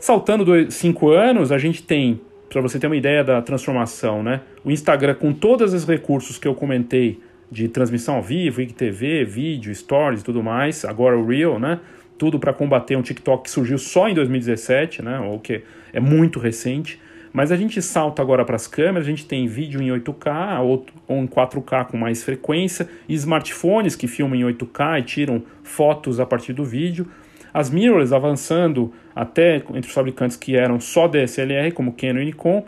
Saltando 0.00 0.44
dois, 0.44 0.74
cinco 0.74 1.10
anos, 1.10 1.52
a 1.52 1.58
gente 1.58 1.84
tem, 1.84 2.20
para 2.48 2.60
você 2.60 2.76
ter 2.76 2.88
uma 2.88 2.96
ideia 2.96 3.22
da 3.22 3.40
transformação, 3.40 4.20
né? 4.20 4.40
O 4.64 4.70
Instagram 4.72 5.14
com 5.14 5.32
todos 5.32 5.72
os 5.72 5.86
recursos 5.86 6.38
que 6.38 6.48
eu 6.48 6.56
comentei 6.56 7.20
de 7.48 7.68
transmissão 7.68 8.16
ao 8.16 8.22
vivo, 8.22 8.60
IGTV, 8.60 9.24
vídeo, 9.24 9.72
stories 9.72 10.22
e 10.22 10.24
tudo 10.24 10.42
mais, 10.42 10.84
agora 10.84 11.16
o 11.16 11.24
Reel, 11.24 11.60
né? 11.60 11.78
Tudo 12.18 12.40
para 12.40 12.52
combater 12.52 12.96
um 12.96 13.02
TikTok 13.02 13.44
que 13.44 13.50
surgiu 13.50 13.78
só 13.78 14.08
em 14.08 14.14
2017, 14.14 15.02
né? 15.02 15.20
Ou 15.20 15.38
que 15.38 15.62
é 15.92 16.00
muito 16.00 16.40
recente. 16.40 16.98
Mas 17.32 17.52
a 17.52 17.56
gente 17.56 17.80
salta 17.80 18.20
agora 18.20 18.44
para 18.44 18.56
as 18.56 18.66
câmeras, 18.66 19.06
a 19.06 19.10
gente 19.10 19.24
tem 19.24 19.46
vídeo 19.46 19.80
em 19.80 19.88
8K 19.88 20.60
ou, 20.62 20.84
ou 21.06 21.18
em 21.18 21.26
4K 21.26 21.86
com 21.86 21.96
mais 21.96 22.24
frequência, 22.24 22.88
smartphones 23.08 23.94
que 23.94 24.08
filmam 24.08 24.36
em 24.36 24.42
8K 24.52 25.00
e 25.00 25.02
tiram 25.02 25.42
fotos 25.62 26.18
a 26.18 26.26
partir 26.26 26.52
do 26.52 26.64
vídeo. 26.64 27.06
As 27.54 27.70
mirrorless 27.70 28.14
avançando 28.14 28.92
até 29.14 29.56
entre 29.56 29.88
os 29.88 29.92
fabricantes 29.92 30.36
que 30.36 30.56
eram 30.56 30.80
só 30.80 31.06
DSLR, 31.06 31.72
como 31.72 31.92
Canon 31.92 32.20
e 32.20 32.26
Nikon, 32.26 32.64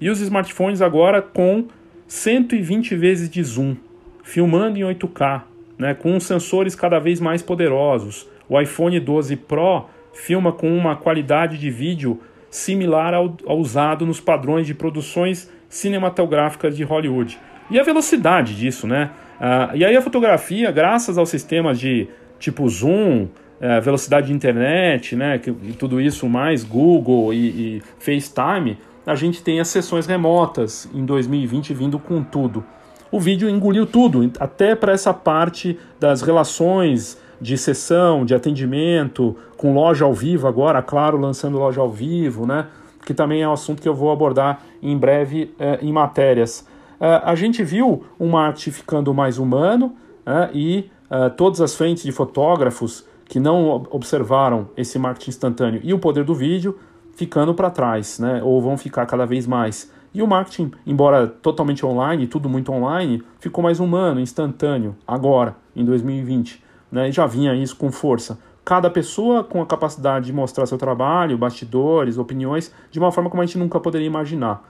e 0.00 0.10
os 0.10 0.20
smartphones 0.20 0.80
agora 0.80 1.22
com 1.22 1.66
120 2.06 2.94
vezes 2.94 3.28
de 3.28 3.42
zoom, 3.42 3.76
filmando 4.22 4.78
em 4.78 4.82
8K, 4.82 5.42
né, 5.78 5.94
com 5.94 6.18
sensores 6.20 6.74
cada 6.74 6.98
vez 6.98 7.20
mais 7.20 7.42
poderosos. 7.42 8.28
O 8.48 8.60
iPhone 8.60 8.98
12 9.00 9.36
Pro 9.36 9.86
filma 10.12 10.52
com 10.52 10.76
uma 10.76 10.96
qualidade 10.96 11.58
de 11.58 11.70
vídeo 11.70 12.20
similar 12.54 13.12
ao, 13.12 13.36
ao 13.44 13.58
usado 13.58 14.06
nos 14.06 14.20
padrões 14.20 14.64
de 14.64 14.74
produções 14.74 15.50
cinematográficas 15.68 16.76
de 16.76 16.84
Hollywood. 16.84 17.36
E 17.68 17.80
a 17.80 17.82
velocidade 17.82 18.54
disso, 18.54 18.86
né? 18.86 19.10
Ah, 19.40 19.72
e 19.74 19.84
aí 19.84 19.96
a 19.96 20.00
fotografia, 20.00 20.70
graças 20.70 21.18
aos 21.18 21.28
sistemas 21.30 21.80
de 21.80 22.06
tipo 22.38 22.68
zoom, 22.68 23.26
eh, 23.60 23.80
velocidade 23.80 24.28
de 24.28 24.32
internet, 24.32 25.16
né, 25.16 25.38
que, 25.38 25.50
e 25.50 25.72
tudo 25.72 26.00
isso 26.00 26.28
mais 26.28 26.62
Google 26.62 27.34
e, 27.34 27.78
e 27.78 27.82
FaceTime, 27.98 28.78
a 29.04 29.16
gente 29.16 29.42
tem 29.42 29.58
as 29.58 29.66
sessões 29.66 30.06
remotas 30.06 30.88
em 30.94 31.04
2020 31.04 31.74
vindo 31.74 31.98
com 31.98 32.22
tudo. 32.22 32.64
O 33.10 33.18
vídeo 33.18 33.48
engoliu 33.48 33.84
tudo, 33.84 34.30
até 34.38 34.76
para 34.76 34.92
essa 34.92 35.12
parte 35.12 35.76
das 35.98 36.22
relações 36.22 37.18
de 37.40 37.56
sessão, 37.58 38.24
de 38.24 38.34
atendimento, 38.34 39.36
com 39.56 39.74
loja 39.74 40.04
ao 40.04 40.12
vivo 40.12 40.46
agora, 40.46 40.82
claro, 40.82 41.18
lançando 41.18 41.58
loja 41.58 41.80
ao 41.80 41.90
vivo, 41.90 42.46
né? 42.46 42.66
Que 43.04 43.12
também 43.12 43.42
é 43.42 43.48
um 43.48 43.52
assunto 43.52 43.82
que 43.82 43.88
eu 43.88 43.94
vou 43.94 44.10
abordar 44.10 44.62
em 44.82 44.96
breve 44.96 45.54
eh, 45.58 45.78
em 45.82 45.92
matérias. 45.92 46.66
Uh, 47.00 47.20
a 47.22 47.34
gente 47.34 47.62
viu 47.62 48.04
o 48.18 48.26
marketing 48.26 48.70
ficando 48.70 49.12
mais 49.12 49.38
humano 49.38 49.94
uh, 50.26 50.50
e 50.54 50.90
uh, 51.10 51.28
todas 51.30 51.60
as 51.60 51.74
frentes 51.74 52.02
de 52.02 52.12
fotógrafos 52.12 53.04
que 53.26 53.40
não 53.40 53.84
observaram 53.90 54.68
esse 54.76 54.98
marketing 54.98 55.30
instantâneo 55.30 55.80
e 55.82 55.92
o 55.92 55.98
poder 55.98 56.24
do 56.24 56.34
vídeo 56.34 56.78
ficando 57.14 57.54
para 57.54 57.70
trás, 57.70 58.18
né? 58.18 58.40
ou 58.42 58.60
vão 58.60 58.76
ficar 58.76 59.06
cada 59.06 59.26
vez 59.26 59.46
mais. 59.46 59.90
E 60.12 60.22
o 60.22 60.26
marketing, 60.26 60.70
embora 60.86 61.26
totalmente 61.26 61.84
online, 61.84 62.26
tudo 62.26 62.48
muito 62.48 62.72
online, 62.72 63.22
ficou 63.40 63.62
mais 63.62 63.80
humano, 63.80 64.20
instantâneo, 64.20 64.94
agora, 65.06 65.56
em 65.74 65.84
2020. 65.84 66.62
Né? 66.94 67.10
Já 67.10 67.26
vinha 67.26 67.52
isso 67.56 67.74
com 67.74 67.90
força. 67.90 68.38
Cada 68.64 68.88
pessoa 68.88 69.42
com 69.42 69.60
a 69.60 69.66
capacidade 69.66 70.26
de 70.26 70.32
mostrar 70.32 70.64
seu 70.64 70.78
trabalho, 70.78 71.36
bastidores, 71.36 72.18
opiniões, 72.18 72.72
de 72.88 73.00
uma 73.00 73.10
forma 73.10 73.28
como 73.28 73.42
a 73.42 73.46
gente 73.46 73.58
nunca 73.58 73.80
poderia 73.80 74.06
imaginar. 74.06 74.62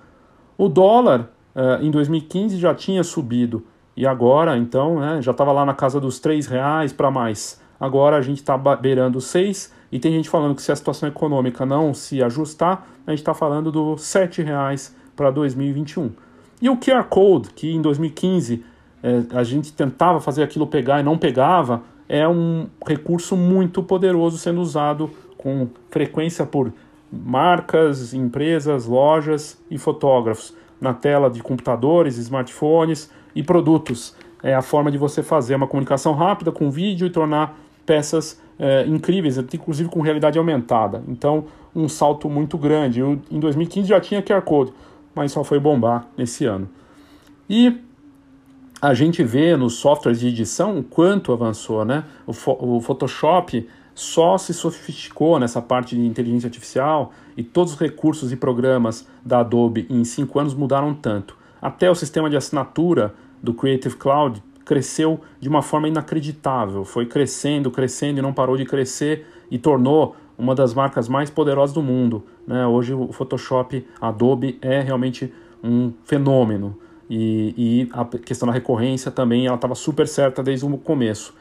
O 0.57 0.67
dólar 0.67 1.31
uh, 1.55 1.85
em 1.85 1.91
2015 1.91 2.57
já 2.57 2.75
tinha 2.75 3.05
subido 3.05 3.63
e 3.95 4.07
agora, 4.07 4.57
então, 4.57 5.01
né, 5.01 5.21
já 5.21 5.33
estava 5.33 5.53
lá 5.53 5.67
na 5.67 5.75
casa 5.75 6.01
dos 6.01 6.19
três 6.19 6.47
reais 6.47 6.95
para 6.95 7.11
mais. 7.11 7.61
Agora 7.79 8.17
a 8.17 8.23
gente 8.23 8.39
está 8.39 8.57
beirando 8.57 9.21
seis 9.21 9.71
e 9.93 9.99
tem 9.99 10.11
gente 10.11 10.31
falando 10.31 10.55
que 10.55 10.63
se 10.63 10.73
a 10.73 10.77
situação 10.77 11.07
econômica 11.07 11.67
não 11.67 11.93
se 11.93 12.23
ajustar, 12.23 12.89
a 13.07 13.11
gente 13.11 13.21
está 13.21 13.35
falando 13.35 13.71
dos 13.71 14.01
sete 14.01 14.41
reais 14.41 14.97
para 15.15 15.31
2021. 15.31 16.11
E 16.63 16.71
o 16.71 16.77
QR 16.79 17.05
Code, 17.05 17.51
que 17.51 17.71
em 17.71 17.83
2015 17.83 18.65
eh, 19.03 19.23
a 19.31 19.45
gente 19.45 19.73
tentava 19.75 20.21
fazer 20.21 20.43
aquilo 20.43 20.67
pegar 20.67 21.01
e 21.01 21.03
não 21.03 21.19
pegava, 21.19 21.83
é 22.09 22.27
um 22.29 22.67
recurso 22.87 23.37
muito 23.37 23.83
poderoso 23.83 24.39
sendo 24.39 24.61
usado 24.61 25.11
com 25.37 25.69
frequência 25.91 26.45
por 26.45 26.73
marcas, 27.13 28.13
empresas, 28.13 28.87
lojas 28.87 29.63
e 29.71 29.79
fotógrafos 29.79 30.55
na 30.81 30.93
tela 30.93 31.31
de 31.31 31.43
computadores, 31.43 32.19
smartphones 32.19 33.11
e 33.35 33.43
produtos. 33.43 34.17
É 34.43 34.55
a 34.55 34.63
forma 34.63 34.91
de 34.91 34.99
você 34.99 35.23
fazer 35.23 35.55
uma 35.55 35.67
comunicação 35.67 36.13
rápida 36.13 36.53
com 36.53 36.71
vídeo 36.71 37.07
e 37.07 37.11
tornar 37.11 37.59
peças 37.87 38.41
é, 38.59 38.87
incríveis, 38.87 39.39
inclusive 39.39 39.89
com 39.89 40.01
realidade 40.01 40.39
aumentada. 40.39 41.03
Então, 41.09 41.47
um 41.75 41.89
salto 41.89 42.29
muito 42.29 42.59
grande. 42.59 43.01
Eu, 43.01 43.19
em 43.31 43.41
2015 43.41 43.89
já 43.89 44.01
tinha 44.01 44.23
QR 44.23 44.43
Code, 44.43 44.73
mas 45.15 45.33
só 45.33 45.43
foi 45.43 45.59
bombar 45.59 46.07
nesse 46.17 46.45
ano. 46.45 46.69
E 47.49 47.81
a 48.81 48.93
gente 48.95 49.23
vê 49.23 49.57
nos 49.57 49.75
softwares 49.75 50.21
de 50.21 50.29
edição 50.29 50.79
o 50.79 50.83
quanto 50.83 51.33
avançou, 51.33 51.85
né? 51.85 52.05
O, 52.27 52.33
o 52.77 52.81
Photoshop 52.81 53.67
só 53.95 54.37
se 54.37 54.53
sofisticou 54.53 55.39
nessa 55.39 55.63
parte 55.63 55.95
de 55.95 56.05
inteligência 56.05 56.49
artificial 56.49 57.13
e 57.37 57.43
todos 57.43 57.75
os 57.75 57.79
recursos 57.79 58.33
e 58.33 58.37
programas 58.37 59.07
da 59.25 59.41
Adobe 59.41 59.87
em 59.89 60.05
cinco 60.05 60.39
anos 60.39 60.55
mudaram 60.55 60.93
tanto. 60.93 61.37
Até 61.63 61.91
o 61.91 61.95
sistema 61.95 62.29
de 62.29 62.37
assinatura 62.37 63.15
do 63.43 63.55
Creative 63.55 63.97
Cloud 63.97 64.43
cresceu 64.65 65.21
de 65.41 65.49
uma 65.49 65.63
forma 65.63 65.89
inacreditável. 65.89 66.85
Foi 66.85 67.07
crescendo, 67.07 67.71
crescendo 67.71 68.19
e 68.19 68.23
não 68.23 68.33
parou 68.33 68.57
de 68.57 68.65
crescer 68.65 69.27
e 69.51 69.59
tornou 69.59 70.17
uma 70.37 70.55
das 70.55 70.75
marcas 70.75 71.09
mais 71.09 71.31
poderosas 71.31 71.73
do 71.73 71.83
mundo. 71.83 72.25
Né? 72.47 72.67
Hoje 72.67 72.93
o 72.93 73.13
Photoshop 73.13 73.87
Adobe 74.01 74.59
é 74.61 74.81
realmente 74.81 75.33
um 75.63 75.93
fenômeno. 76.05 76.77
E, 77.09 77.55
e 77.57 77.89
a 77.93 78.05
questão 78.05 78.47
da 78.47 78.53
recorrência 78.53 79.11
também 79.11 79.47
ela 79.47 79.57
estava 79.57 79.75
super 79.75 80.09
certa 80.09 80.43
desde 80.43 80.65
o 80.65 80.79
começo. 80.79 81.35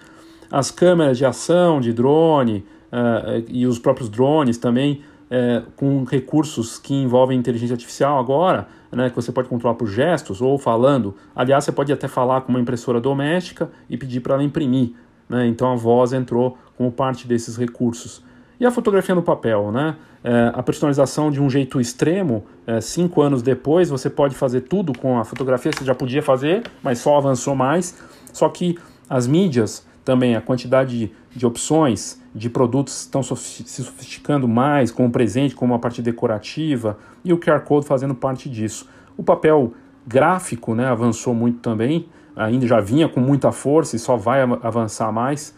As 0.51 0.69
câmeras 0.69 1.17
de 1.17 1.25
ação, 1.25 1.79
de 1.79 1.93
drone 1.93 2.65
uh, 2.91 3.43
e 3.47 3.65
os 3.65 3.79
próprios 3.79 4.09
drones 4.09 4.57
também, 4.57 5.01
uh, 5.31 5.69
com 5.75 6.03
recursos 6.03 6.77
que 6.77 6.93
envolvem 6.93 7.37
inteligência 7.37 7.73
artificial 7.73 8.19
agora, 8.19 8.67
né, 8.91 9.09
que 9.09 9.15
você 9.15 9.31
pode 9.31 9.49
controlar 9.49 9.75
por 9.75 9.87
gestos 9.87 10.41
ou 10.41 10.57
falando. 10.57 11.15
Aliás, 11.35 11.63
você 11.63 11.71
pode 11.71 11.91
até 11.91 12.07
falar 12.07 12.41
com 12.41 12.49
uma 12.49 12.59
impressora 12.59 13.01
doméstica 13.01 13.71
e 13.89 13.97
pedir 13.97 14.19
para 14.19 14.35
ela 14.35 14.43
imprimir. 14.43 14.91
Né? 15.27 15.47
Então 15.47 15.71
a 15.71 15.75
voz 15.75 16.13
entrou 16.13 16.57
como 16.77 16.91
parte 16.91 17.27
desses 17.27 17.57
recursos. 17.57 18.23
E 18.63 18.65
a 18.65 18.71
fotografia 18.71 19.13
no 19.13 19.21
papel, 19.21 19.73
né? 19.73 19.97
É, 20.23 20.53
a 20.55 20.63
personalização 20.63 21.29
de 21.29 21.41
um 21.41 21.49
jeito 21.49 21.81
extremo, 21.81 22.45
é, 22.65 22.79
cinco 22.79 23.21
anos 23.21 23.41
depois, 23.41 23.89
você 23.89 24.09
pode 24.09 24.35
fazer 24.35 24.61
tudo 24.61 24.97
com 24.97 25.19
a 25.19 25.25
fotografia, 25.25 25.69
você 25.69 25.83
já 25.83 25.93
podia 25.93 26.21
fazer, 26.21 26.63
mas 26.81 26.99
só 26.99 27.17
avançou 27.17 27.55
mais. 27.55 28.01
Só 28.31 28.47
que 28.47 28.79
as 29.09 29.27
mídias 29.27 29.85
também 30.05 30.37
a 30.37 30.39
quantidade 30.39 30.97
de, 30.97 31.11
de 31.35 31.45
opções 31.45 32.21
de 32.33 32.49
produtos 32.49 33.01
estão 33.01 33.21
se 33.21 33.35
sofisticando 33.35 34.47
mais, 34.47 34.91
como 34.91 35.11
presente, 35.11 35.53
como 35.53 35.73
a 35.73 35.79
parte 35.79 36.01
decorativa, 36.01 36.97
e 37.21 37.33
o 37.33 37.37
QR 37.37 37.59
Code 37.65 37.85
fazendo 37.85 38.15
parte 38.15 38.49
disso. 38.49 38.87
O 39.17 39.23
papel 39.23 39.73
gráfico 40.07 40.73
né, 40.73 40.85
avançou 40.85 41.33
muito 41.33 41.59
também, 41.59 42.07
ainda 42.33 42.65
já 42.65 42.79
vinha 42.79 43.09
com 43.09 43.19
muita 43.19 43.51
força 43.51 43.97
e 43.97 43.99
só 43.99 44.15
vai 44.15 44.41
avançar 44.41 45.11
mais. 45.11 45.53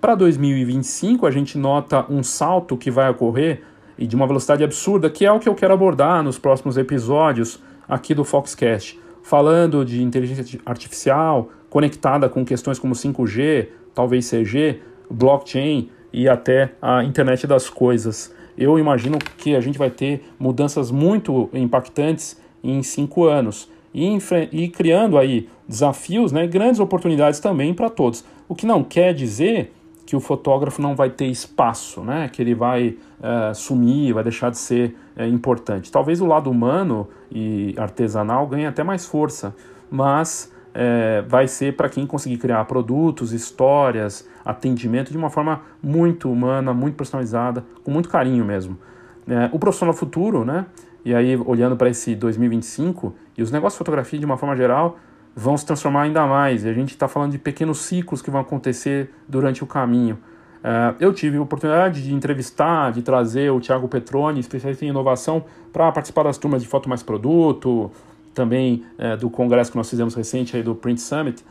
Para 0.00 0.14
2025, 0.14 1.26
a 1.26 1.30
gente 1.30 1.56
nota 1.56 2.04
um 2.10 2.22
salto 2.22 2.76
que 2.76 2.90
vai 2.90 3.10
ocorrer 3.10 3.62
e 3.98 4.06
de 4.06 4.14
uma 4.14 4.26
velocidade 4.26 4.62
absurda, 4.62 5.08
que 5.08 5.24
é 5.24 5.32
o 5.32 5.38
que 5.40 5.48
eu 5.48 5.54
quero 5.54 5.72
abordar 5.72 6.22
nos 6.22 6.38
próximos 6.38 6.76
episódios 6.76 7.60
aqui 7.88 8.14
do 8.14 8.24
Foxcast, 8.24 9.00
falando 9.22 9.84
de 9.84 10.02
inteligência 10.02 10.60
artificial 10.66 11.50
conectada 11.70 12.28
com 12.28 12.44
questões 12.44 12.78
como 12.78 12.94
5G, 12.94 13.68
talvez 13.94 14.30
CG, 14.30 14.80
blockchain 15.10 15.90
e 16.12 16.28
até 16.28 16.72
a 16.80 17.02
internet 17.02 17.46
das 17.46 17.70
coisas. 17.70 18.34
Eu 18.56 18.78
imagino 18.78 19.18
que 19.38 19.56
a 19.56 19.60
gente 19.60 19.78
vai 19.78 19.90
ter 19.90 20.24
mudanças 20.38 20.90
muito 20.90 21.48
impactantes 21.52 22.40
em 22.62 22.82
cinco 22.82 23.24
anos 23.24 23.70
e, 23.94 24.18
e 24.52 24.68
criando 24.68 25.16
aí 25.16 25.48
desafios, 25.66 26.32
né, 26.32 26.46
grandes 26.46 26.80
oportunidades 26.80 27.40
também 27.40 27.72
para 27.72 27.88
todos. 27.88 28.24
O 28.48 28.54
que 28.54 28.66
não 28.66 28.84
quer 28.84 29.12
dizer 29.12 29.72
que 30.06 30.14
o 30.14 30.20
fotógrafo 30.20 30.80
não 30.80 30.94
vai 30.94 31.10
ter 31.10 31.26
espaço, 31.26 32.00
né? 32.00 32.30
que 32.32 32.40
ele 32.40 32.54
vai 32.54 32.96
uh, 33.18 33.54
sumir, 33.54 34.14
vai 34.14 34.22
deixar 34.22 34.50
de 34.50 34.58
ser 34.58 34.96
uh, 35.16 35.24
importante. 35.24 35.90
Talvez 35.90 36.20
o 36.20 36.26
lado 36.26 36.48
humano 36.48 37.08
e 37.30 37.74
artesanal 37.76 38.46
ganhe 38.46 38.66
até 38.66 38.84
mais 38.84 39.04
força, 39.04 39.54
mas 39.90 40.54
é, 40.78 41.22
vai 41.26 41.48
ser 41.48 41.74
para 41.74 41.88
quem 41.88 42.06
conseguir 42.06 42.36
criar 42.36 42.62
produtos, 42.66 43.32
histórias, 43.32 44.28
atendimento 44.44 45.10
de 45.10 45.16
uma 45.16 45.30
forma 45.30 45.62
muito 45.82 46.30
humana, 46.30 46.74
muito 46.74 46.96
personalizada, 46.96 47.64
com 47.82 47.90
muito 47.90 48.10
carinho 48.10 48.44
mesmo. 48.44 48.78
É, 49.26 49.48
o 49.52 49.58
profissional 49.58 49.94
futuro, 49.94 50.44
né? 50.44 50.66
E 51.02 51.14
aí, 51.14 51.34
olhando 51.46 51.76
para 51.76 51.88
esse 51.88 52.14
2025, 52.14 53.14
e 53.38 53.42
os 53.42 53.50
negócios 53.50 53.74
de 53.74 53.78
fotografia, 53.78 54.18
de 54.18 54.26
uma 54.26 54.36
forma 54.36 54.54
geral, 54.54 54.98
vão 55.36 55.54
se 55.54 55.66
transformar 55.66 56.02
ainda 56.02 56.26
mais. 56.26 56.64
A 56.64 56.72
gente 56.72 56.92
está 56.92 57.06
falando 57.06 57.32
de 57.32 57.38
pequenos 57.38 57.80
ciclos 57.80 58.22
que 58.22 58.30
vão 58.30 58.40
acontecer 58.40 59.10
durante 59.28 59.62
o 59.62 59.66
caminho. 59.66 60.18
É, 60.64 60.94
eu 60.98 61.12
tive 61.12 61.36
a 61.36 61.42
oportunidade 61.42 62.02
de 62.02 62.14
entrevistar, 62.14 62.90
de 62.90 63.02
trazer 63.02 63.52
o 63.52 63.60
Thiago 63.60 63.86
Petroni, 63.86 64.40
especialista 64.40 64.86
em 64.86 64.88
inovação, 64.88 65.44
para 65.70 65.92
participar 65.92 66.22
das 66.22 66.38
turmas 66.38 66.62
de 66.62 66.68
Foto 66.68 66.88
Mais 66.88 67.02
Produto, 67.02 67.92
também 68.32 68.82
é, 68.96 69.14
do 69.14 69.28
congresso 69.28 69.70
que 69.70 69.76
nós 69.76 69.90
fizemos 69.90 70.14
recente 70.14 70.56
aí 70.56 70.62
do 70.62 70.74
Print 70.74 71.00
Summit, 71.02 71.44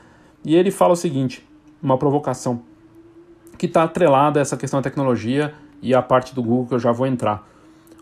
e 0.43 0.55
ele 0.55 0.71
fala 0.71 0.93
o 0.93 0.95
seguinte, 0.95 1.47
uma 1.81 1.97
provocação 1.97 2.63
que 3.57 3.67
está 3.67 3.83
atrelada 3.83 4.39
a 4.39 4.41
essa 4.41 4.57
questão 4.57 4.79
da 4.79 4.83
tecnologia 4.83 5.53
e 5.81 5.93
a 5.93 6.01
parte 6.01 6.33
do 6.33 6.41
Google 6.41 6.65
que 6.67 6.73
eu 6.73 6.79
já 6.79 6.91
vou 6.91 7.05
entrar. 7.05 7.47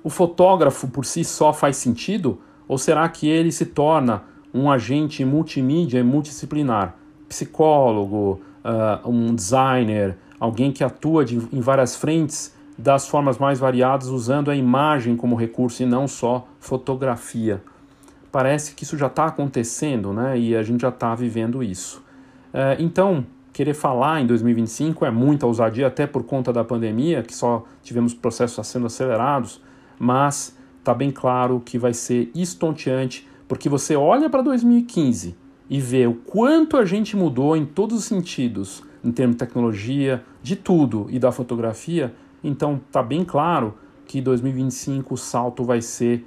O 0.02 0.10
fotógrafo 0.10 0.88
por 0.88 1.06
si 1.06 1.24
só 1.24 1.54
faz 1.54 1.78
sentido 1.78 2.40
ou 2.68 2.78
será 2.78 3.08
que 3.08 3.28
ele 3.28 3.52
se 3.52 3.66
torna 3.66 4.24
um 4.54 4.70
agente 4.72 5.24
multimídia 5.26 6.00
e 6.00 6.04
multidisciplinar? 6.04 6.96
Psicólogo, 7.28 8.42
uh, 8.64 9.10
um 9.10 9.34
designer, 9.34 10.18
alguém 10.40 10.72
que 10.72 10.84
atua 10.84 11.26
de, 11.26 11.38
em 11.52 11.62
várias 11.62 11.96
frentes 11.96 12.54
das 12.78 13.08
formas 13.08 13.38
mais 13.38 13.60
variadas 13.60 14.08
usando 14.08 14.52
a 14.52 14.56
imagem 14.56 15.16
como 15.16 15.36
recurso 15.36 15.84
e 15.84 15.86
não 15.86 16.08
só 16.08 16.48
fotografia 16.60 17.62
parece 18.34 18.74
que 18.74 18.84
isso 18.84 18.98
já 18.98 19.06
está 19.06 19.28
acontecendo, 19.28 20.12
né? 20.12 20.36
E 20.40 20.56
a 20.56 20.64
gente 20.64 20.82
já 20.82 20.90
está 20.90 21.14
vivendo 21.14 21.62
isso. 21.62 22.04
É, 22.52 22.76
então, 22.80 23.24
querer 23.54 23.76
falar 23.76 24.22
em 24.22 24.26
2025 24.26 25.06
é 25.06 25.12
muita 25.12 25.46
ousadia, 25.46 25.86
até 25.86 26.08
por 26.08 26.24
conta 26.24 26.52
da 26.52 26.64
pandemia, 26.64 27.22
que 27.22 27.34
só 27.34 27.64
tivemos 27.84 28.16
processos 28.16 28.66
sendo 28.66 28.88
acelerados, 28.88 29.62
mas 30.00 30.58
está 30.80 30.96
bem 30.96 31.12
claro 31.12 31.62
que 31.64 31.78
vai 31.78 31.94
ser 31.94 32.32
estonteante, 32.34 33.30
porque 33.54 33.70
você 33.70 33.96
olha 33.96 34.32
para 34.32 34.42
2015 34.42 35.36
e 35.70 35.80
vê 35.80 36.08
o 36.08 36.16
quanto 36.16 36.76
a 36.76 36.86
gente 36.86 37.16
mudou 37.16 37.56
em 37.56 37.64
todos 37.64 38.00
os 38.00 38.06
sentidos, 38.06 38.82
em 39.04 39.12
termos 39.12 39.36
de 39.36 39.46
tecnologia, 39.46 40.24
de 40.42 40.56
tudo 40.56 41.06
e 41.12 41.20
da 41.20 41.32
fotografia, 41.32 42.16
então 42.44 42.82
está 42.84 43.04
bem 43.04 43.24
claro 43.24 43.76
que 44.08 44.20
2025 44.20 45.14
o 45.14 45.18
salto 45.18 45.64
vai 45.64 45.84
ser 45.84 46.26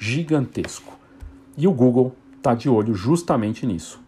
gigantesco. 0.00 0.96
E 1.56 1.66
o 1.66 1.72
Google 1.72 2.14
está 2.36 2.54
de 2.54 2.68
olho 2.68 2.94
justamente 2.94 3.66
nisso. 3.66 4.00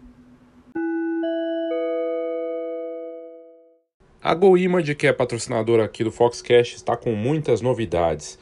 A 4.22 4.32
GoImage, 4.32 4.94
que 4.94 5.08
é 5.08 5.12
patrocinadora 5.12 5.84
aqui 5.84 6.04
do 6.04 6.12
Foxcast, 6.12 6.76
está 6.76 6.96
com 6.96 7.16
muitas 7.16 7.60
novidades. 7.60 8.38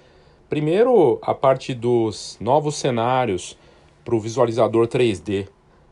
Primeiro, 0.51 1.19
a 1.23 1.33
parte 1.33 1.73
dos 1.73 2.37
novos 2.39 2.77
cenários 2.77 3.57
para 4.09 4.17
o 4.17 4.21
visualizador 4.21 4.89
3D. 4.89 5.49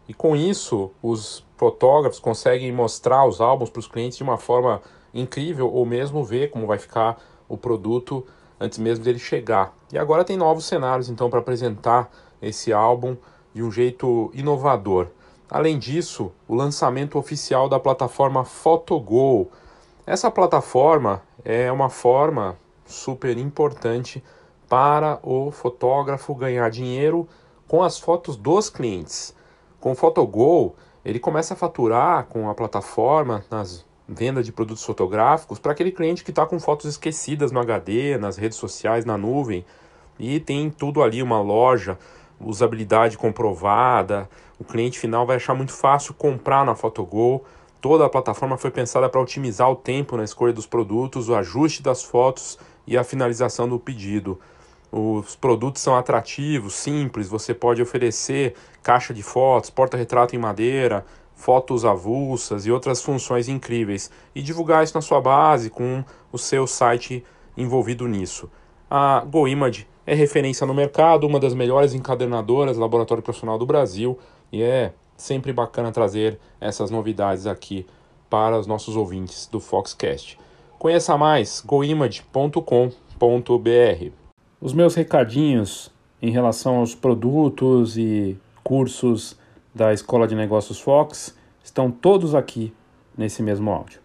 E 0.08 0.14
com 0.14 0.34
isso, 0.34 0.90
os 1.02 1.44
fotógrafos 1.54 2.18
conseguem 2.18 2.72
mostrar 2.72 3.26
os 3.26 3.42
álbuns 3.42 3.68
para 3.68 3.80
os 3.80 3.86
clientes 3.86 4.16
de 4.16 4.24
uma 4.24 4.38
forma 4.38 4.80
incrível 5.12 5.70
ou 5.70 5.84
mesmo 5.84 6.24
ver 6.24 6.48
como 6.48 6.66
vai 6.66 6.78
ficar 6.78 7.22
o 7.46 7.58
produto 7.58 8.26
antes 8.58 8.78
mesmo 8.78 9.04
dele 9.04 9.18
chegar. 9.18 9.76
E 9.92 9.98
agora 9.98 10.24
tem 10.24 10.34
novos 10.34 10.64
cenários 10.64 11.10
então 11.10 11.28
para 11.28 11.40
apresentar 11.40 12.10
esse 12.40 12.72
álbum 12.72 13.18
de 13.52 13.62
um 13.62 13.70
jeito 13.70 14.30
inovador. 14.32 15.08
Além 15.50 15.78
disso, 15.78 16.32
o 16.48 16.54
lançamento 16.54 17.18
oficial 17.18 17.68
da 17.68 17.78
plataforma 17.78 18.46
PhotoGo 18.46 19.50
essa 20.06 20.30
plataforma 20.30 21.20
é 21.44 21.70
uma 21.70 21.90
forma 21.90 22.56
super 22.86 23.36
importante 23.36 24.24
para 24.66 25.18
o 25.22 25.50
fotógrafo 25.50 26.34
ganhar 26.34 26.70
dinheiro 26.70 27.28
com 27.66 27.82
as 27.82 27.98
fotos 27.98 28.36
dos 28.36 28.70
clientes. 28.70 29.34
Com 29.80 29.92
o 29.92 29.94
Photogol, 29.94 30.76
ele 31.04 31.18
começa 31.18 31.54
a 31.54 31.56
faturar 31.56 32.26
com 32.26 32.48
a 32.48 32.54
plataforma 32.54 33.44
nas 33.50 33.84
vendas 34.08 34.46
de 34.46 34.52
produtos 34.52 34.84
fotográficos 34.84 35.58
para 35.58 35.72
aquele 35.72 35.90
cliente 35.90 36.24
que 36.24 36.30
está 36.30 36.46
com 36.46 36.60
fotos 36.60 36.86
esquecidas 36.86 37.50
no 37.50 37.60
HD, 37.60 38.16
nas 38.18 38.36
redes 38.36 38.58
sociais, 38.58 39.04
na 39.04 39.18
nuvem. 39.18 39.64
E 40.18 40.40
tem 40.40 40.70
tudo 40.70 41.02
ali, 41.02 41.22
uma 41.22 41.40
loja, 41.40 41.98
usabilidade 42.40 43.18
comprovada. 43.18 44.28
O 44.58 44.64
cliente 44.64 44.98
final 44.98 45.26
vai 45.26 45.36
achar 45.36 45.54
muito 45.54 45.72
fácil 45.72 46.14
comprar 46.14 46.64
na 46.64 46.74
Photogol 46.74 47.44
Toda 47.80 48.04
a 48.04 48.08
plataforma 48.08 48.56
foi 48.56 48.72
pensada 48.72 49.08
para 49.08 49.20
otimizar 49.20 49.70
o 49.70 49.76
tempo 49.76 50.16
na 50.16 50.24
escolha 50.24 50.52
dos 50.52 50.66
produtos, 50.66 51.28
o 51.28 51.36
ajuste 51.36 51.82
das 51.82 52.02
fotos 52.02 52.58
e 52.84 52.96
a 52.96 53.04
finalização 53.04 53.68
do 53.68 53.78
pedido. 53.78 54.40
Os 54.98 55.36
produtos 55.36 55.82
são 55.82 55.94
atrativos, 55.94 56.72
simples, 56.72 57.28
você 57.28 57.52
pode 57.52 57.82
oferecer 57.82 58.54
caixa 58.82 59.12
de 59.12 59.22
fotos, 59.22 59.68
porta-retrato 59.68 60.34
em 60.34 60.38
madeira, 60.38 61.04
fotos 61.34 61.84
avulsas 61.84 62.64
e 62.64 62.72
outras 62.72 63.02
funções 63.02 63.46
incríveis 63.46 64.10
e 64.34 64.40
divulgar 64.40 64.82
isso 64.82 64.94
na 64.94 65.02
sua 65.02 65.20
base 65.20 65.68
com 65.68 66.02
o 66.32 66.38
seu 66.38 66.66
site 66.66 67.22
envolvido 67.54 68.08
nisso. 68.08 68.50
A 68.90 69.22
GoImage 69.30 69.86
é 70.06 70.14
referência 70.14 70.66
no 70.66 70.72
mercado, 70.72 71.26
uma 71.26 71.38
das 71.38 71.52
melhores 71.52 71.92
encadernadoras 71.92 72.78
laboratório 72.78 73.22
profissional 73.22 73.58
do 73.58 73.66
Brasil 73.66 74.18
e 74.50 74.62
é 74.62 74.94
Sempre 75.16 75.52
bacana 75.52 75.90
trazer 75.90 76.38
essas 76.60 76.90
novidades 76.90 77.46
aqui 77.46 77.86
para 78.28 78.58
os 78.58 78.66
nossos 78.66 78.96
ouvintes 78.96 79.46
do 79.46 79.60
Foxcast. 79.60 80.38
Conheça 80.78 81.16
mais 81.16 81.62
goimage.com.br. 81.64 84.25
Os 84.58 84.72
meus 84.72 84.94
recadinhos 84.94 85.92
em 86.20 86.30
relação 86.30 86.76
aos 86.76 86.94
produtos 86.94 87.98
e 87.98 88.38
cursos 88.64 89.38
da 89.74 89.92
Escola 89.92 90.26
de 90.26 90.34
Negócios 90.34 90.80
Fox 90.80 91.36
estão 91.62 91.90
todos 91.90 92.34
aqui 92.34 92.72
nesse 93.18 93.42
mesmo 93.42 93.70
áudio. 93.70 94.00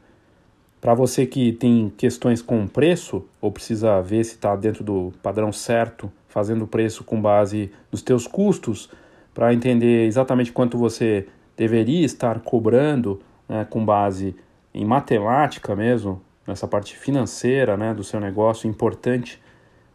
Para 0.81 0.93
você 0.93 1.25
que 1.25 1.53
tem 1.53 1.89
questões 1.95 2.41
com 2.41 2.67
preço 2.67 3.23
ou 3.39 3.49
precisa 3.49 4.01
ver 4.01 4.25
se 4.25 4.33
está 4.33 4.53
dentro 4.57 4.83
do 4.83 5.13
padrão 5.23 5.53
certo, 5.53 6.11
fazendo 6.27 6.67
preço 6.67 7.05
com 7.05 7.21
base 7.21 7.71
nos 7.89 8.01
teus 8.01 8.27
custos, 8.27 8.89
para 9.33 9.53
entender 9.53 10.05
exatamente 10.05 10.51
quanto 10.51 10.77
você 10.77 11.29
deveria 11.55 12.05
estar 12.05 12.41
cobrando 12.41 13.21
né, 13.47 13.65
com 13.69 13.85
base 13.85 14.35
em 14.73 14.83
matemática 14.83 15.77
mesmo, 15.77 16.21
nessa 16.45 16.67
parte 16.67 16.97
financeira 16.97 17.77
né, 17.77 17.93
do 17.93 18.03
seu 18.03 18.19
negócio 18.19 18.69
importante, 18.69 19.39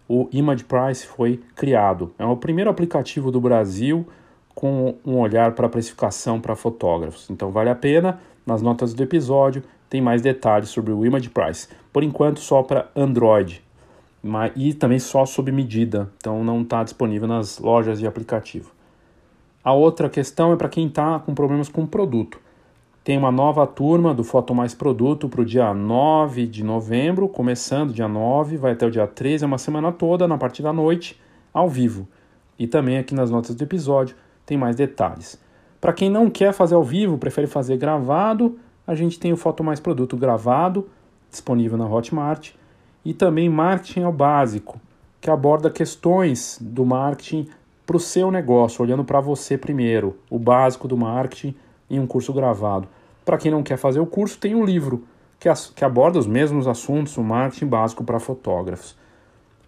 o 0.09 0.29
Image 0.33 0.65
Price 0.65 1.07
foi 1.07 1.41
criado. 1.55 2.13
É 2.19 2.25
o 2.25 2.37
primeiro 2.37 2.71
aplicativo 2.71 3.31
do 3.31 3.41
Brasil 3.41 4.07
com 4.55 4.95
um 5.05 5.19
olhar 5.19 5.53
para 5.53 5.69
precificação 5.69 6.41
para 6.41 6.57
fotógrafos. 6.57 7.29
Então 7.31 7.51
vale 7.51 7.71
a 7.71 7.75
pena, 7.75 8.21
nas 8.47 8.63
notas 8.63 8.95
do 8.95 9.03
episódio 9.03 9.63
tem 9.89 10.01
mais 10.01 10.23
detalhes 10.23 10.69
sobre 10.69 10.93
o 10.93 11.05
Image 11.05 11.31
Price. 11.31 11.69
Por 11.93 12.03
enquanto 12.03 12.41
só 12.41 12.63
para 12.63 12.91
Android 12.95 13.63
e 14.57 14.75
também 14.75 14.99
só 14.99 15.25
sob 15.25 15.53
medida, 15.53 16.11
então 16.17 16.43
não 16.43 16.63
está 16.63 16.83
disponível 16.83 17.29
nas 17.29 17.59
lojas 17.59 18.01
de 18.01 18.07
aplicativo. 18.07 18.73
A 19.63 19.73
outra 19.73 20.09
questão 20.09 20.53
é 20.53 20.57
para 20.57 20.69
quem 20.69 20.87
está 20.87 21.19
com 21.21 21.35
problemas 21.35 21.69
com 21.69 21.83
o 21.83 21.87
produto. 21.87 22.41
Tem 23.07 23.17
uma 23.17 23.31
nova 23.31 23.65
turma 23.69 24.13
do 24.13 24.25
Foto 24.25 24.53
Mais 24.53 24.75
Produto 24.75 25.29
para 25.29 25.41
o 25.41 25.45
dia 25.45 25.73
9 25.73 26.45
de 26.45 26.65
novembro, 26.65 27.29
começando 27.29 27.93
dia 27.95 28.09
9, 28.09 28.57
vai 28.57 28.73
até 28.73 28.85
o 28.85 28.91
dia 28.91 29.07
13, 29.07 29.45
é 29.45 29.47
uma 29.47 29.59
semana 29.59 29.93
toda, 29.93 30.27
na 30.27 30.37
parte 30.37 30.61
da 30.61 30.73
noite, 30.73 31.17
ao 31.55 31.69
vivo. 31.69 32.09
E 32.59 32.67
também 32.67 32.99
aqui 32.99 33.15
nas 33.15 33.31
notas 33.31 33.55
do 33.55 33.63
episódio 33.63 34.17
tem 34.45 34.59
mais 34.59 34.75
detalhes. 34.75 35.41
Para 35.81 35.93
quem 35.93 36.11
não 36.11 36.29
quer 36.29 36.53
fazer 36.53 36.75
ao 36.75 36.83
vivo, 36.83 37.17
prefere 37.17 37.47
fazer 37.47 37.77
gravado, 37.77 38.59
a 38.85 38.97
gente 38.97 39.21
tem 39.21 39.33
o 39.33 39.37
Foto 39.37 39.63
Mais 39.63 39.79
Produto 39.79 40.17
gravado, 40.17 40.89
disponível 41.31 41.79
na 41.79 41.87
Hotmart, 41.87 42.55
e 43.05 43.15
também 43.15 43.49
Marketing 43.49 44.03
ao 44.03 44.13
Básico, 44.13 44.81
que 45.21 45.31
aborda 45.31 45.71
questões 45.71 46.59
do 46.61 46.85
marketing 46.85 47.47
para 47.87 47.99
o 47.99 48.01
seu 48.01 48.33
negócio, 48.33 48.83
olhando 48.83 49.05
para 49.05 49.21
você 49.21 49.57
primeiro, 49.57 50.19
o 50.29 50.41
básico 50.41 50.89
do 50.89 50.97
marketing 50.97 51.55
em 51.89 52.01
um 52.01 52.07
curso 52.09 52.33
gravado. 52.33 52.89
Para 53.27 53.39
quem 53.39 53.51
não 53.51 53.65
quer 53.65 53.77
fazer 53.77 53.99
o 53.99 54.07
curso, 54.07 54.39
tem 54.39 54.55
um 54.55 54.65
livro 54.65 55.05
que, 55.41 55.49
as, 55.49 55.69
que 55.69 55.85
aborda 55.85 56.17
os 56.17 56.29
mesmos 56.29 56.69
assuntos, 56.69 57.17
o 57.17 57.25
marketing 57.25 57.67
básico 57.67 58.05
para 58.05 58.21
fotógrafos. 58.21 58.97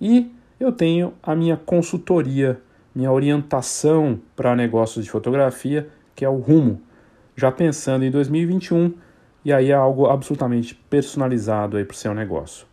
E 0.01 0.33
eu 0.61 0.71
tenho 0.71 1.13
a 1.21 1.35
minha 1.35 1.57
consultoria, 1.57 2.61
minha 2.95 3.11
orientação 3.11 4.21
para 4.37 4.55
negócios 4.55 5.05
de 5.05 5.11
fotografia, 5.11 5.89
que 6.15 6.25
é 6.25 6.29
o 6.29 6.37
Rumo, 6.37 6.81
já 7.35 7.51
pensando 7.51 8.05
em 8.05 8.13
2021, 8.13 8.95
e 9.45 9.53
aí 9.53 9.73
é 9.73 9.75
algo 9.75 10.07
absolutamente 10.07 10.77
personalizado 10.89 11.77
aí 11.77 11.85
para 11.85 11.95
o 11.95 11.99
seu 11.99 12.15
negócio. 12.15 12.65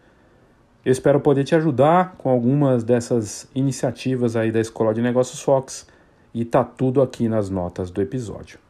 Eu 0.86 0.92
espero 0.92 1.20
poder 1.20 1.44
te 1.44 1.56
ajudar 1.56 2.14
com 2.16 2.30
algumas 2.30 2.84
dessas 2.84 3.50
iniciativas 3.56 4.36
aí 4.36 4.52
da 4.52 4.60
Escola 4.60 4.94
de 4.94 5.02
Negócios 5.02 5.42
Fox 5.42 5.88
e 6.32 6.46
tá 6.46 6.64
tudo 6.64 7.02
aqui 7.02 7.28
nas 7.28 7.50
notas 7.50 7.90
do 7.90 8.04
episódio. 8.04 8.65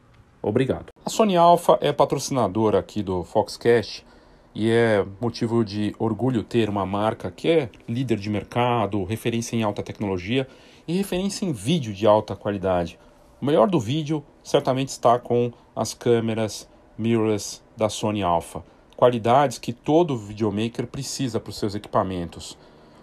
Obrigado. 0.48 0.86
A 1.04 1.10
Sony 1.10 1.36
Alpha 1.36 1.76
é 1.80 1.92
patrocinadora 1.92 2.78
aqui 2.78 3.02
do 3.02 3.24
Foxcast 3.24 4.06
e 4.54 4.70
é 4.70 5.04
motivo 5.20 5.64
de 5.64 5.94
orgulho 5.98 6.44
ter 6.44 6.68
uma 6.68 6.86
marca 6.86 7.30
que 7.30 7.48
é 7.48 7.70
líder 7.88 8.18
de 8.18 8.30
mercado, 8.30 9.02
referência 9.04 9.56
em 9.56 9.62
alta 9.62 9.82
tecnologia 9.82 10.46
e 10.86 10.96
referência 10.96 11.44
em 11.44 11.52
vídeo 11.52 11.92
de 11.92 12.06
alta 12.06 12.36
qualidade. 12.36 12.98
O 13.40 13.44
melhor 13.44 13.68
do 13.68 13.80
vídeo 13.80 14.22
certamente 14.42 14.90
está 14.90 15.18
com 15.18 15.52
as 15.74 15.92
câmeras 15.94 16.68
mirrorless 16.96 17.60
da 17.76 17.88
Sony 17.88 18.22
Alpha 18.22 18.62
qualidades 18.96 19.58
que 19.58 19.72
todo 19.72 20.16
videomaker 20.16 20.86
precisa 20.86 21.38
para 21.38 21.50
os 21.50 21.58
seus 21.58 21.74
equipamentos. 21.74 22.56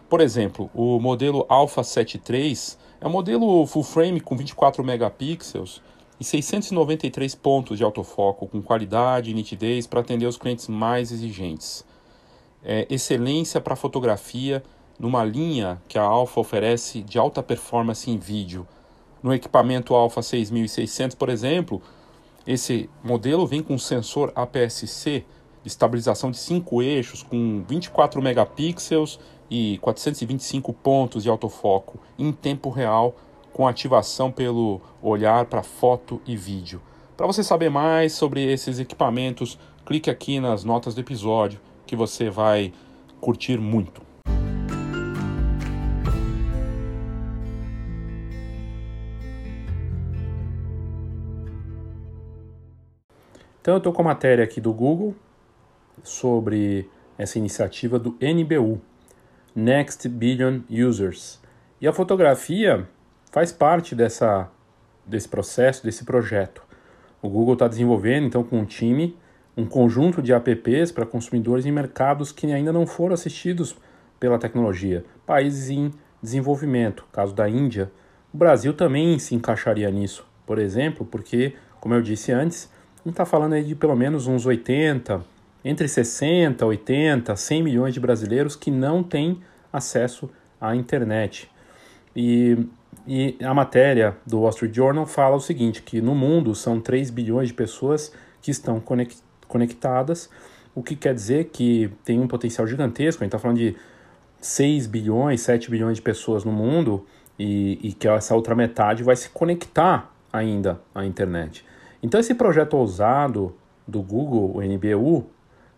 Por 0.09 0.19
exemplo, 0.19 0.69
o 0.73 0.99
modelo 0.99 1.45
Alpha 1.47 1.83
7 1.83 2.21
III 2.27 2.57
é 2.99 3.07
um 3.07 3.11
modelo 3.11 3.65
full 3.67 3.83
frame 3.83 4.19
com 4.19 4.35
24 4.35 4.83
megapixels 4.83 5.81
e 6.23 6.25
693 6.25 7.35
pontos 7.35 7.77
de 7.77 7.83
autofoco 7.83 8.47
com 8.47 8.61
qualidade 8.61 9.29
e 9.29 9.33
nitidez 9.33 9.85
para 9.85 9.99
atender 9.99 10.25
os 10.25 10.37
clientes 10.37 10.69
mais 10.69 11.11
exigentes. 11.11 11.83
É 12.63 12.87
excelência 12.89 13.59
para 13.59 13.75
fotografia 13.75 14.63
numa 14.97 15.21
linha 15.25 15.81
que 15.85 15.97
a 15.97 16.03
Alpha 16.03 16.39
oferece 16.39 17.01
de 17.01 17.19
alta 17.19 17.43
performance 17.43 18.09
em 18.09 18.17
vídeo. 18.17 18.65
No 19.21 19.33
equipamento 19.33 19.93
Alpha 19.93 20.21
6600, 20.21 21.13
por 21.13 21.27
exemplo, 21.27 21.81
esse 22.47 22.89
modelo 23.03 23.45
vem 23.45 23.61
com 23.61 23.77
sensor 23.77 24.31
APS-C 24.33 25.25
estabilização 25.65 26.31
de 26.31 26.37
cinco 26.37 26.81
eixos 26.81 27.23
com 27.23 27.63
24 27.67 28.21
megapixels 28.21 29.19
e 29.49 29.77
425 29.79 30.71
pontos 30.73 31.23
de 31.23 31.29
autofoco 31.29 31.99
em 32.17 32.31
tempo 32.31 32.69
real 32.69 33.15
com 33.53 33.67
ativação 33.67 34.31
pelo 34.31 34.81
olhar 35.01 35.45
para 35.45 35.61
foto 35.61 36.19
e 36.25 36.35
vídeo. 36.35 36.81
Para 37.15 37.27
você 37.27 37.43
saber 37.43 37.69
mais 37.69 38.13
sobre 38.13 38.43
esses 38.51 38.79
equipamentos, 38.79 39.59
clique 39.85 40.09
aqui 40.09 40.39
nas 40.39 40.63
notas 40.63 40.95
do 40.95 41.01
episódio 41.01 41.59
que 41.85 41.95
você 41.95 42.29
vai 42.29 42.73
curtir 43.21 43.59
muito. 43.59 44.01
Então 53.61 53.75
eu 53.75 53.77
estou 53.77 53.93
com 53.93 54.01
a 54.01 54.05
matéria 54.05 54.43
aqui 54.43 54.59
do 54.59 54.73
Google 54.73 55.15
sobre 56.03 56.89
essa 57.17 57.37
iniciativa 57.37 57.97
do 57.97 58.17
NBU, 58.19 58.81
Next 59.55 60.09
Billion 60.09 60.61
Users. 60.69 61.39
E 61.79 61.87
a 61.87 61.93
fotografia 61.93 62.89
faz 63.33 63.51
parte 63.51 63.95
dessa, 63.95 64.47
desse 65.03 65.27
processo, 65.27 65.83
desse 65.83 66.05
projeto. 66.05 66.61
O 67.19 67.27
Google 67.27 67.53
está 67.53 67.67
desenvolvendo, 67.67 68.27
então, 68.27 68.43
com 68.43 68.59
um 68.59 68.65
time, 68.65 69.17
um 69.57 69.65
conjunto 69.65 70.21
de 70.21 70.31
apps 70.31 70.91
para 70.91 71.03
consumidores 71.03 71.65
em 71.65 71.71
mercados 71.71 72.31
que 72.31 72.45
ainda 72.45 72.71
não 72.71 72.85
foram 72.85 73.15
assistidos 73.15 73.75
pela 74.19 74.37
tecnologia. 74.37 75.03
Países 75.25 75.71
em 75.71 75.91
desenvolvimento, 76.21 77.05
caso 77.11 77.33
da 77.33 77.49
Índia. 77.49 77.91
O 78.31 78.37
Brasil 78.37 78.71
também 78.71 79.17
se 79.17 79.33
encaixaria 79.33 79.89
nisso, 79.89 80.23
por 80.45 80.59
exemplo, 80.59 81.03
porque, 81.03 81.55
como 81.81 81.95
eu 81.95 82.03
disse 82.03 82.31
antes, 82.31 82.71
a 82.97 83.09
gente 83.09 83.13
está 83.13 83.25
falando 83.25 83.53
aí 83.53 83.63
de 83.63 83.73
pelo 83.73 83.95
menos 83.95 84.27
uns 84.27 84.45
80, 84.45 85.25
entre 85.65 85.87
60, 85.87 86.63
80, 86.63 87.35
100 87.35 87.63
milhões 87.63 87.95
de 87.95 87.99
brasileiros 87.99 88.55
que 88.55 88.69
não 88.69 89.01
têm 89.01 89.41
acesso 89.71 90.29
à 90.61 90.75
internet. 90.75 91.49
E, 92.15 92.67
e 93.07 93.37
a 93.41 93.53
matéria 93.53 94.15
do 94.25 94.39
Wall 94.39 94.49
Street 94.49 94.73
Journal 94.73 95.05
fala 95.05 95.35
o 95.35 95.39
seguinte, 95.39 95.81
que 95.81 96.01
no 96.01 96.15
mundo 96.15 96.53
são 96.55 96.79
3 96.79 97.09
bilhões 97.09 97.49
de 97.49 97.53
pessoas 97.53 98.13
que 98.41 98.51
estão 98.51 98.81
conectadas, 99.47 100.29
o 100.75 100.81
que 100.81 100.95
quer 100.95 101.13
dizer 101.13 101.45
que 101.45 101.91
tem 102.03 102.19
um 102.19 102.27
potencial 102.27 102.67
gigantesco, 102.67 103.23
a 103.23 103.25
gente 103.25 103.29
está 103.29 103.39
falando 103.39 103.57
de 103.57 103.75
6 104.41 104.87
bilhões, 104.87 105.41
7 105.41 105.69
bilhões 105.69 105.97
de 105.97 106.01
pessoas 106.01 106.43
no 106.43 106.51
mundo 106.51 107.05
e, 107.37 107.79
e 107.81 107.93
que 107.93 108.07
essa 108.07 108.35
outra 108.35 108.55
metade 108.55 109.03
vai 109.03 109.15
se 109.15 109.29
conectar 109.29 110.11
ainda 110.31 110.81
à 110.93 111.05
internet. 111.05 111.65
Então 112.01 112.19
esse 112.19 112.33
projeto 112.33 112.75
ousado 112.75 113.55
do 113.87 114.01
Google, 114.01 114.57
o 114.57 114.61
NBU, 114.61 115.25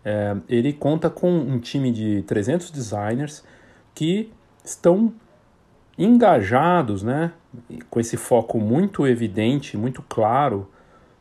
é, 0.04 0.36
ele 0.48 0.72
conta 0.72 1.10
com 1.10 1.30
um 1.30 1.58
time 1.58 1.92
de 1.92 2.22
300 2.22 2.70
designers 2.70 3.44
que 3.94 4.32
estão 4.64 5.12
engajados, 5.98 7.02
né, 7.02 7.32
com 7.90 7.98
esse 7.98 8.16
foco 8.16 8.58
muito 8.58 9.06
evidente, 9.06 9.76
muito 9.76 10.02
claro 10.02 10.68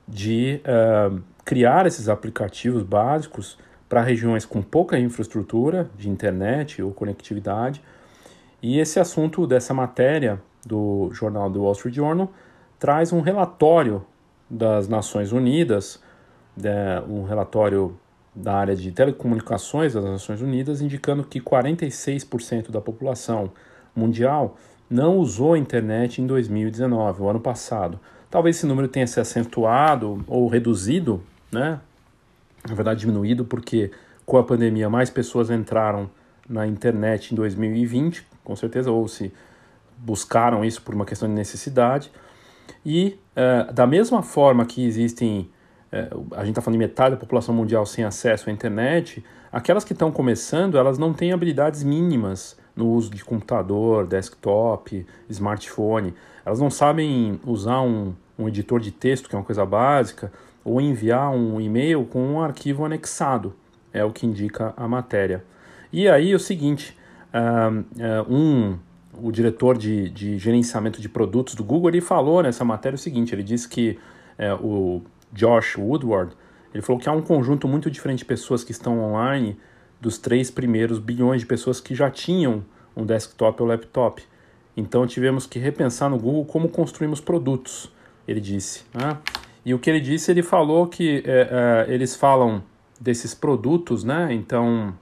de 0.08 0.62
uh, 0.66 1.22
criar 1.44 1.86
esses 1.86 2.10
aplicativos 2.10 2.84
básicos 2.84 3.58
para 3.88 4.02
regiões 4.02 4.46
com 4.46 4.62
pouca 4.62 5.00
infraestrutura 5.00 5.90
de 5.98 6.10
internet 6.10 6.82
ou 6.82 6.92
conectividade. 6.92 7.82
E 8.62 8.80
esse 8.80 9.00
assunto 9.00 9.46
dessa 9.46 9.74
matéria 9.74 10.42
do 10.66 11.10
jornal 11.14 11.50
do 11.50 11.62
Wall 11.62 11.74
Street 11.74 11.96
Journal 11.96 12.32
traz 12.80 13.14
um 13.14 13.22
relatório 13.22 14.04
das 14.50 14.88
Nações 14.88 15.32
Unidas, 15.32 16.02
né, 16.58 17.02
um 17.02 17.24
relatório 17.24 17.98
da 18.34 18.56
área 18.56 18.76
de 18.76 18.92
telecomunicações 18.92 19.94
das 19.94 20.04
Nações 20.04 20.42
Unidas, 20.42 20.82
indicando 20.82 21.24
que 21.24 21.40
46% 21.40 22.70
da 22.70 22.82
população 22.82 23.52
mundial 23.96 24.58
não 24.90 25.18
usou 25.18 25.54
a 25.54 25.58
internet 25.58 26.22
em 26.22 26.28
2019, 26.28 27.22
o 27.22 27.30
ano 27.30 27.40
passado. 27.40 28.00
Talvez 28.30 28.58
esse 28.58 28.66
número 28.66 28.88
tenha 28.88 29.08
se 29.08 29.20
acentuado 29.20 30.24
ou 30.28 30.48
reduzido, 30.48 31.24
né? 31.52 31.80
na 32.68 32.76
verdade 32.76 33.00
diminuído, 33.00 33.46
porque 33.46 33.92
com 34.26 34.38
a 34.38 34.44
pandemia 34.44 34.90
mais 34.90 35.10
pessoas 35.10 35.50
entraram 35.50 36.10
na 36.48 36.68
internet 36.68 37.32
em 37.32 37.36
2020, 37.36 38.26
com 38.44 38.56
certeza, 38.56 38.92
ou 38.92 39.08
se 39.08 39.32
buscaram 39.98 40.64
isso 40.64 40.82
por 40.82 40.94
uma 40.94 41.06
questão 41.06 41.28
de 41.28 41.36
necessidade. 41.36 42.12
E 42.86 43.18
uh, 43.36 43.72
da 43.72 43.88
mesma 43.88 44.22
forma 44.22 44.66
que 44.66 44.86
existem, 44.86 45.50
uh, 45.92 46.28
a 46.36 46.40
gente 46.40 46.50
está 46.50 46.62
falando 46.62 46.80
de 46.80 46.86
metade 46.86 47.12
da 47.12 47.18
população 47.18 47.54
mundial 47.54 47.86
sem 47.86 48.04
acesso 48.04 48.50
à 48.50 48.54
internet, 48.54 49.24
aquelas 49.52 49.84
que 49.84 49.94
estão 49.94 50.12
começando, 50.12 50.78
elas 50.78 50.98
não 50.98 51.14
têm 51.14 51.32
habilidades 51.32 51.84
mínimas 51.84 52.58
no 52.76 52.90
uso 52.90 53.10
de 53.10 53.24
computador, 53.24 54.06
desktop, 54.06 55.06
smartphone. 55.30 56.14
Elas 56.46 56.60
não 56.60 56.70
sabem 56.70 57.40
usar 57.46 57.82
um, 57.82 58.14
um 58.38 58.48
editor 58.48 58.80
de 58.80 58.92
texto, 58.92 59.30
que 59.30 59.36
é 59.36 59.40
uma 59.40 59.46
coisa 59.46 59.66
básica, 59.66 60.32
ou 60.64 60.82
enviar 60.82 61.32
um 61.32 61.62
e-mail 61.62 62.06
com 62.06 62.20
um 62.20 62.42
arquivo 62.42 62.86
anexado, 62.86 63.54
é 63.94 64.04
o 64.04 64.12
que 64.12 64.26
indica 64.26 64.74
a 64.76 64.88
matéria. 64.88 65.44
E 65.94 66.10
aí 66.10 66.34
o 66.34 66.40
seguinte, 66.40 66.98
um, 68.28 68.78
o 69.22 69.32
diretor 69.32 69.78
de, 69.78 70.10
de 70.10 70.38
gerenciamento 70.38 71.00
de 71.00 71.08
produtos 71.08 71.56
do 71.56 71.64
Google, 71.64 71.90
ele 71.90 72.02
falou 72.02 72.42
nessa 72.42 72.66
matéria 72.66 72.96
o 72.96 73.00
seguinte, 73.00 73.34
ele 73.34 73.44
disse 73.44 73.70
que 73.70 73.98
é, 74.38 74.54
o 74.54 75.02
Josh 75.32 75.78
Woodward, 75.78 76.34
ele 76.74 76.82
falou 76.82 77.00
que 77.00 77.08
há 77.08 77.12
um 77.12 77.22
conjunto 77.22 77.68
muito 77.68 77.90
diferente 77.90 78.20
de 78.20 78.26
pessoas 78.26 78.64
que 78.64 78.72
estão 78.72 79.00
online 79.00 79.58
dos 80.06 80.20
três 80.20 80.52
primeiros 80.52 81.00
bilhões 81.00 81.42
de 81.42 81.48
pessoas 81.48 81.82
que 81.82 81.96
já 81.96 82.12
tinham 82.12 82.64
um 82.96 83.04
desktop 83.04 83.60
ou 83.60 83.68
laptop. 83.68 84.22
Então 84.78 85.08
tivemos 85.08 85.48
que 85.48 85.58
repensar 85.58 86.12
no 86.12 86.20
Google 86.20 86.46
como 86.46 86.70
construímos 86.70 87.20
produtos, 87.20 87.92
ele 88.28 88.40
disse. 88.40 88.84
Né? 88.94 89.18
E 89.66 89.74
o 89.74 89.80
que 89.80 89.90
ele 89.90 90.00
disse, 90.00 90.30
ele 90.30 90.44
falou 90.44 90.86
que 90.86 91.24
é, 91.26 91.86
é, 91.90 91.92
eles 91.92 92.16
falam 92.16 92.62
desses 93.02 93.34
produtos, 93.34 94.04
né? 94.04 94.32
Então, 94.32 94.94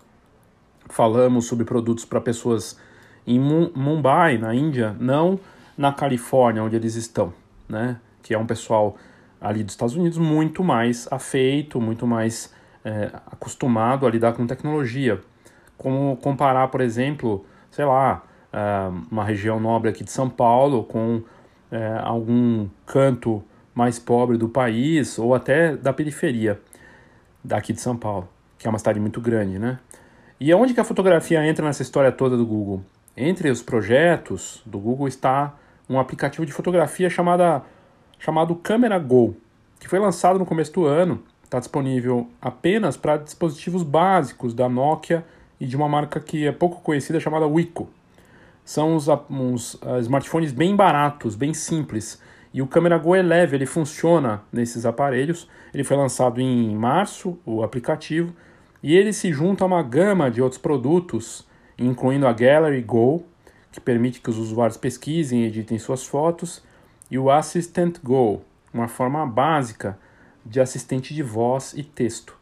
falamos 0.87 1.47
sobre 1.47 1.65
produtos 1.65 2.05
para 2.05 2.21
pessoas 2.21 2.79
em 3.27 3.37
Mumbai, 3.39 4.37
na 4.37 4.55
Índia, 4.55 4.95
não 5.01 5.37
na 5.77 5.91
Califórnia, 5.91 6.63
onde 6.63 6.77
eles 6.77 6.95
estão, 6.95 7.33
né? 7.67 7.99
Que 8.21 8.33
é 8.33 8.37
um 8.37 8.45
pessoal 8.45 8.95
ali 9.41 9.65
dos 9.65 9.73
Estados 9.73 9.97
Unidos 9.97 10.17
muito 10.17 10.63
mais 10.63 11.11
afeito, 11.11 11.81
muito 11.81 12.07
mais 12.07 12.53
é, 12.83 13.11
acostumado 13.27 14.05
a 14.05 14.09
lidar 14.09 14.33
com 14.33 14.45
tecnologia. 14.45 15.21
Como 15.77 16.17
comparar, 16.17 16.67
por 16.67 16.81
exemplo, 16.81 17.45
sei 17.71 17.85
lá, 17.85 18.23
é, 18.51 18.59
uma 19.11 19.23
região 19.23 19.59
nobre 19.59 19.89
aqui 19.89 20.03
de 20.03 20.11
São 20.11 20.29
Paulo 20.29 20.83
com 20.83 21.23
é, 21.71 21.99
algum 22.03 22.67
canto 22.85 23.43
mais 23.73 23.97
pobre 23.97 24.37
do 24.37 24.47
país 24.47 25.17
ou 25.17 25.33
até 25.33 25.75
da 25.75 25.91
periferia 25.91 26.59
daqui 27.43 27.73
de 27.73 27.81
São 27.81 27.97
Paulo, 27.97 28.29
que 28.57 28.67
é 28.67 28.69
uma 28.69 28.77
cidade 28.77 28.99
muito 28.99 29.19
grande, 29.19 29.57
né? 29.57 29.79
E 30.39 30.51
aonde 30.51 30.73
que 30.73 30.79
a 30.79 30.83
fotografia 30.83 31.45
entra 31.45 31.65
nessa 31.65 31.81
história 31.81 32.11
toda 32.11 32.37
do 32.37 32.45
Google? 32.45 32.83
Entre 33.15 33.49
os 33.49 33.61
projetos 33.61 34.61
do 34.65 34.79
Google 34.79 35.07
está 35.07 35.55
um 35.89 35.99
aplicativo 35.99 36.45
de 36.45 36.51
fotografia 36.51 37.09
chamada, 37.09 37.63
chamado 38.19 38.55
Camera 38.55 38.97
Go, 38.99 39.35
que 39.79 39.87
foi 39.87 39.99
lançado 39.99 40.39
no 40.39 40.45
começo 40.45 40.73
do 40.73 40.85
ano, 40.85 41.23
está 41.53 41.59
disponível 41.59 42.27
apenas 42.41 42.97
para 42.97 43.17
dispositivos 43.17 43.83
básicos 43.83 44.55
da 44.55 44.67
Nokia 44.67 45.23
e 45.59 45.67
de 45.67 45.77
uma 45.77 45.87
marca 45.87 46.19
que 46.19 46.47
é 46.47 46.51
pouco 46.51 46.81
conhecida 46.81 47.19
chamada 47.19 47.45
Wiko. 47.45 47.87
São 48.65 48.95
uns, 48.95 49.07
uns 49.29 49.75
uh, 49.75 49.99
smartphones 49.99 50.51
bem 50.51 50.75
baratos, 50.75 51.35
bem 51.35 51.53
simples, 51.53 52.19
e 52.51 52.59
o 52.59 52.65
Câmera 52.65 52.97
Go 52.97 53.13
é 53.13 53.21
leve, 53.21 53.55
ele 53.55 53.67
funciona 53.67 54.41
nesses 54.51 54.85
aparelhos. 54.85 55.47
Ele 55.73 55.83
foi 55.83 55.97
lançado 55.97 56.39
em 56.39 56.75
março, 56.75 57.37
o 57.45 57.63
aplicativo, 57.63 58.33
e 58.81 58.95
ele 58.95 59.11
se 59.11 59.31
junta 59.31 59.63
a 59.63 59.67
uma 59.67 59.83
gama 59.83 60.31
de 60.31 60.41
outros 60.41 60.61
produtos, 60.61 61.47
incluindo 61.77 62.27
a 62.27 62.33
Gallery 62.33 62.81
Go, 62.81 63.25
que 63.71 63.79
permite 63.79 64.21
que 64.21 64.29
os 64.29 64.37
usuários 64.37 64.77
pesquisem 64.77 65.41
e 65.41 65.47
editem 65.47 65.77
suas 65.77 66.05
fotos, 66.05 66.63
e 67.09 67.17
o 67.17 67.29
Assistant 67.29 67.97
Go, 68.03 68.41
uma 68.73 68.87
forma 68.87 69.25
básica 69.25 69.97
de 70.45 70.59
assistente 70.59 71.13
de 71.13 71.23
voz 71.23 71.73
e 71.73 71.83
texto. 71.83 72.37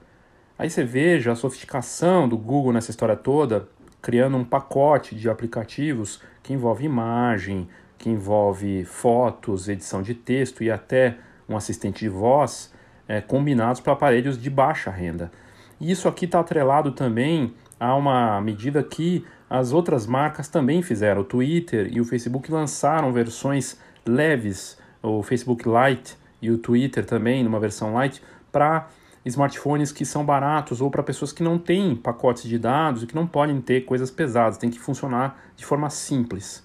Aí 0.57 0.69
você 0.69 0.83
veja 0.83 1.31
a 1.31 1.35
sofisticação 1.35 2.27
do 2.29 2.37
Google 2.37 2.73
nessa 2.73 2.91
história 2.91 3.15
toda, 3.15 3.67
criando 4.01 4.37
um 4.37 4.43
pacote 4.43 5.15
de 5.15 5.29
aplicativos 5.29 6.21
que 6.43 6.53
envolve 6.53 6.85
imagem, 6.85 7.67
que 7.97 8.09
envolve 8.09 8.83
fotos, 8.85 9.69
edição 9.69 10.01
de 10.01 10.13
texto 10.13 10.63
e 10.63 10.71
até 10.71 11.17
um 11.47 11.55
assistente 11.55 11.99
de 12.01 12.09
voz, 12.09 12.73
é, 13.07 13.21
combinados 13.21 13.81
para 13.81 13.93
aparelhos 13.93 14.41
de 14.41 14.49
baixa 14.49 14.89
renda. 14.89 15.31
E 15.79 15.91
isso 15.91 16.07
aqui 16.07 16.25
está 16.25 16.39
atrelado 16.39 16.91
também 16.91 17.53
a 17.79 17.95
uma 17.95 18.39
medida 18.39 18.83
que 18.83 19.25
as 19.49 19.73
outras 19.73 20.05
marcas 20.05 20.47
também 20.47 20.81
fizeram. 20.81 21.21
O 21.21 21.25
Twitter 21.25 21.89
e 21.91 21.99
o 21.99 22.05
Facebook 22.05 22.51
lançaram 22.51 23.11
versões 23.11 23.79
leves, 24.05 24.77
o 25.01 25.21
Facebook 25.23 25.65
Lite 25.67 26.20
e 26.41 26.49
o 26.49 26.57
Twitter 26.57 27.05
também, 27.05 27.43
numa 27.43 27.59
versão 27.59 27.93
light, 27.93 28.21
para 28.51 28.87
smartphones 29.25 29.91
que 29.91 30.05
são 30.05 30.25
baratos 30.25 30.81
ou 30.81 30.89
para 30.89 31.03
pessoas 31.03 31.31
que 31.31 31.43
não 31.43 31.57
têm 31.57 31.95
pacotes 31.95 32.43
de 32.43 32.57
dados 32.57 33.03
e 33.03 33.07
que 33.07 33.15
não 33.15 33.27
podem 33.27 33.61
ter 33.61 33.81
coisas 33.81 34.09
pesadas, 34.09 34.57
tem 34.57 34.69
que 34.69 34.79
funcionar 34.79 35.39
de 35.55 35.65
forma 35.65 35.89
simples. 35.89 36.63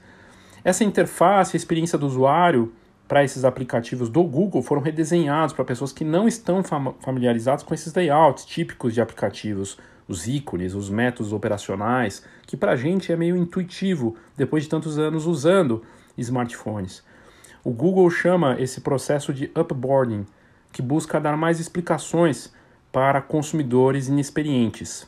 Essa 0.64 0.82
interface, 0.82 1.56
a 1.56 1.58
experiência 1.58 1.98
do 1.98 2.06
usuário 2.06 2.72
para 3.06 3.22
esses 3.22 3.44
aplicativos 3.44 4.08
do 4.08 4.24
Google 4.24 4.62
foram 4.62 4.82
redesenhados 4.82 5.54
para 5.54 5.64
pessoas 5.64 5.92
que 5.92 6.04
não 6.04 6.26
estão 6.26 6.62
familiarizadas 7.00 7.62
com 7.62 7.72
esses 7.72 7.94
layouts 7.94 8.44
típicos 8.44 8.92
de 8.92 9.00
aplicativos, 9.00 9.78
os 10.08 10.26
ícones, 10.26 10.74
os 10.74 10.90
métodos 10.90 11.32
operacionais, 11.32 12.24
que 12.46 12.56
para 12.56 12.72
a 12.72 12.76
gente 12.76 13.12
é 13.12 13.16
meio 13.16 13.36
intuitivo 13.36 14.16
depois 14.36 14.64
de 14.64 14.68
tantos 14.68 14.98
anos 14.98 15.26
usando 15.26 15.82
smartphones. 16.16 17.04
O 17.66 17.72
Google 17.72 18.08
chama 18.10 18.54
esse 18.60 18.80
processo 18.80 19.34
de 19.34 19.46
upboarding, 19.46 20.24
que 20.72 20.80
busca 20.80 21.20
dar 21.20 21.36
mais 21.36 21.58
explicações 21.58 22.54
para 22.92 23.20
consumidores 23.20 24.06
inexperientes. 24.06 25.04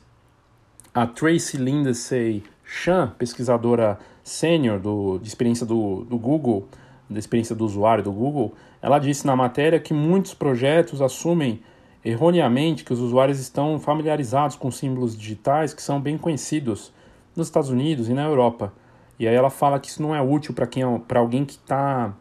A 0.93 1.07
Tracy 1.07 1.57
Lindsay 1.57 2.43
Chan, 2.65 3.15
pesquisadora 3.17 3.97
sênior 4.25 4.81
de 5.21 5.29
experiência 5.29 5.65
do, 5.65 6.03
do 6.03 6.19
Google, 6.19 6.67
da 7.09 7.21
experiência 7.21 7.55
do 7.55 7.65
usuário 7.65 8.03
do 8.03 8.11
Google, 8.11 8.53
ela 8.83 8.99
disse 8.99 9.25
na 9.25 9.37
matéria 9.37 9.79
que 9.79 9.95
muitos 9.95 10.35
projetos 10.35 11.01
assumem 11.01 11.63
erroneamente 12.05 12.83
que 12.83 12.93
os 12.93 12.99
usuários 12.99 13.39
estão 13.39 13.79
familiarizados 13.79 14.57
com 14.57 14.69
símbolos 14.69 15.17
digitais 15.17 15.73
que 15.73 15.81
são 15.81 16.01
bem 16.01 16.19
conhecidos 16.19 16.93
nos 17.37 17.47
Estados 17.47 17.71
Unidos 17.71 18.09
e 18.09 18.15
na 18.15 18.25
Europa. 18.25 18.73
E 19.17 19.29
aí 19.29 19.35
ela 19.37 19.49
fala 19.49 19.79
que 19.79 19.87
isso 19.87 20.03
não 20.03 20.13
é 20.13 20.21
útil 20.21 20.53
para 20.53 20.67
quem 20.67 20.83
é 20.83 20.99
para 21.07 21.21
alguém 21.21 21.45
que 21.45 21.57
tá, 21.57 22.13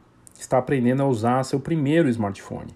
está 0.41 0.57
aprendendo 0.57 1.03
a 1.03 1.07
usar 1.07 1.43
seu 1.43 1.59
primeiro 1.59 2.09
smartphone. 2.09 2.75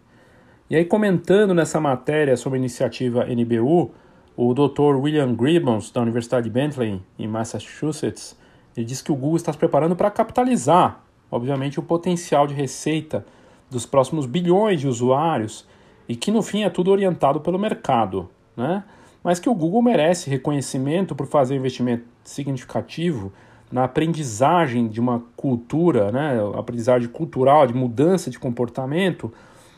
E 0.69 0.75
aí 0.75 0.85
comentando 0.85 1.53
nessa 1.53 1.79
matéria 1.79 2.37
sobre 2.37 2.57
a 2.57 2.59
iniciativa 2.59 3.25
NBU, 3.25 3.91
o 4.37 4.53
Dr. 4.53 4.95
William 4.95 5.35
Gibbons, 5.37 5.91
da 5.91 6.01
Universidade 6.01 6.45
de 6.45 6.49
Bentley, 6.49 7.01
em 7.19 7.27
Massachusetts, 7.27 8.37
ele 8.75 8.85
diz 8.85 9.01
que 9.01 9.11
o 9.11 9.15
Google 9.15 9.35
está 9.35 9.51
se 9.51 9.57
preparando 9.57 9.95
para 9.95 10.09
capitalizar, 10.09 11.03
obviamente, 11.29 11.79
o 11.79 11.83
potencial 11.83 12.47
de 12.47 12.53
receita 12.53 13.25
dos 13.69 13.85
próximos 13.85 14.25
bilhões 14.25 14.79
de 14.79 14.87
usuários 14.87 15.67
e 16.07 16.15
que 16.15 16.31
no 16.31 16.41
fim 16.41 16.63
é 16.63 16.69
tudo 16.69 16.91
orientado 16.91 17.41
pelo 17.41 17.59
mercado, 17.59 18.29
né? 18.55 18.83
mas 19.23 19.39
que 19.39 19.49
o 19.49 19.53
Google 19.53 19.81
merece 19.81 20.29
reconhecimento 20.29 21.15
por 21.15 21.27
fazer 21.27 21.53
um 21.53 21.57
investimento 21.57 22.05
significativo 22.23 23.31
na 23.71 23.85
aprendizagem 23.85 24.87
de 24.87 24.99
uma 24.99 25.23
cultura, 25.35 26.11
né, 26.11 26.37
aprendizagem 26.57 27.07
cultural, 27.07 27.65
de 27.65 27.73
mudança 27.73 28.29
de 28.29 28.37
comportamento 28.37 29.31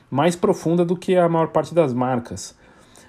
mais 0.10 0.36
profunda 0.36 0.84
do 0.84 0.95
que 0.95 1.15
a 1.15 1.27
maior 1.29 1.47
parte 1.47 1.73
das 1.73 1.93
marcas. 1.93 2.58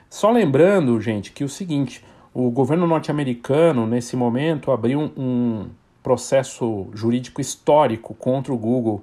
Só 0.09 0.31
lembrando, 0.31 1.01
gente, 1.01 1.33
que 1.33 1.45
o 1.45 1.49
seguinte, 1.49 2.05
o 2.33 2.51
governo 2.51 2.87
norte-americano, 2.87 3.87
nesse 3.87 4.17
momento, 4.17 4.71
abriu 4.71 5.11
um 5.17 5.67
processo 6.03 6.87
jurídico 6.93 7.41
histórico 7.41 8.15
contra 8.15 8.53
o 8.53 8.59
Google. 8.59 9.03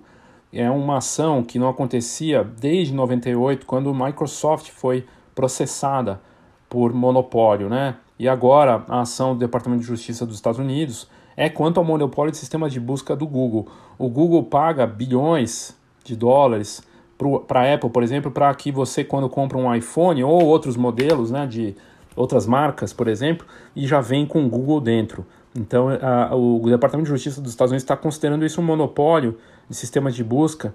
É 0.54 0.70
uma 0.70 0.98
ação 0.98 1.44
que 1.44 1.58
não 1.58 1.70
acontecia 1.70 2.44
desde 2.44 2.94
98, 2.94 3.66
quando 3.66 3.90
a 3.90 4.06
Microsoft 4.06 4.70
foi 4.70 5.06
processada 5.34 6.22
por 6.70 6.94
monopólio, 6.94 7.70
né? 7.70 7.96
E 8.18 8.30
agora 8.30 8.84
a 8.88 9.02
ação 9.02 9.34
do 9.34 9.40
Departamento 9.40 9.82
de 9.82 9.88
Justiça 9.88 10.26
dos 10.26 10.36
Estados 10.36 10.60
Unidos 10.60 11.10
é 11.42 11.50
quanto 11.50 11.80
ao 11.80 11.84
monopólio 11.84 12.32
de 12.32 12.38
sistemas 12.38 12.72
de 12.72 12.80
busca 12.80 13.16
do 13.16 13.26
Google. 13.26 13.68
O 13.98 14.08
Google 14.08 14.44
paga 14.44 14.86
bilhões 14.86 15.76
de 16.04 16.16
dólares 16.16 16.84
para 17.48 17.62
a 17.62 17.74
Apple, 17.74 17.90
por 17.90 18.04
exemplo, 18.04 18.30
para 18.30 18.54
que 18.54 18.72
você, 18.72 19.04
quando 19.04 19.28
compra 19.28 19.58
um 19.58 19.74
iPhone 19.74 20.24
ou 20.24 20.46
outros 20.46 20.78
modelos 20.78 21.32
né, 21.32 21.48
de 21.48 21.76
outras 22.16 22.46
marcas, 22.46 22.94
por 22.94 23.08
exemplo, 23.08 23.48
e 23.76 23.88
já 23.88 24.00
vem 24.00 24.24
com 24.24 24.46
o 24.46 24.48
Google 24.48 24.80
dentro. 24.80 25.26
Então, 25.56 25.88
a, 25.90 26.36
o 26.36 26.62
Departamento 26.70 27.06
de 27.06 27.10
Justiça 27.10 27.42
dos 27.42 27.50
Estados 27.50 27.72
Unidos 27.72 27.82
está 27.82 27.98
considerando 27.98 28.46
isso 28.46 28.62
um 28.62 28.64
monopólio 28.64 29.36
de 29.68 29.76
sistemas 29.76 30.14
de 30.14 30.24
busca 30.24 30.72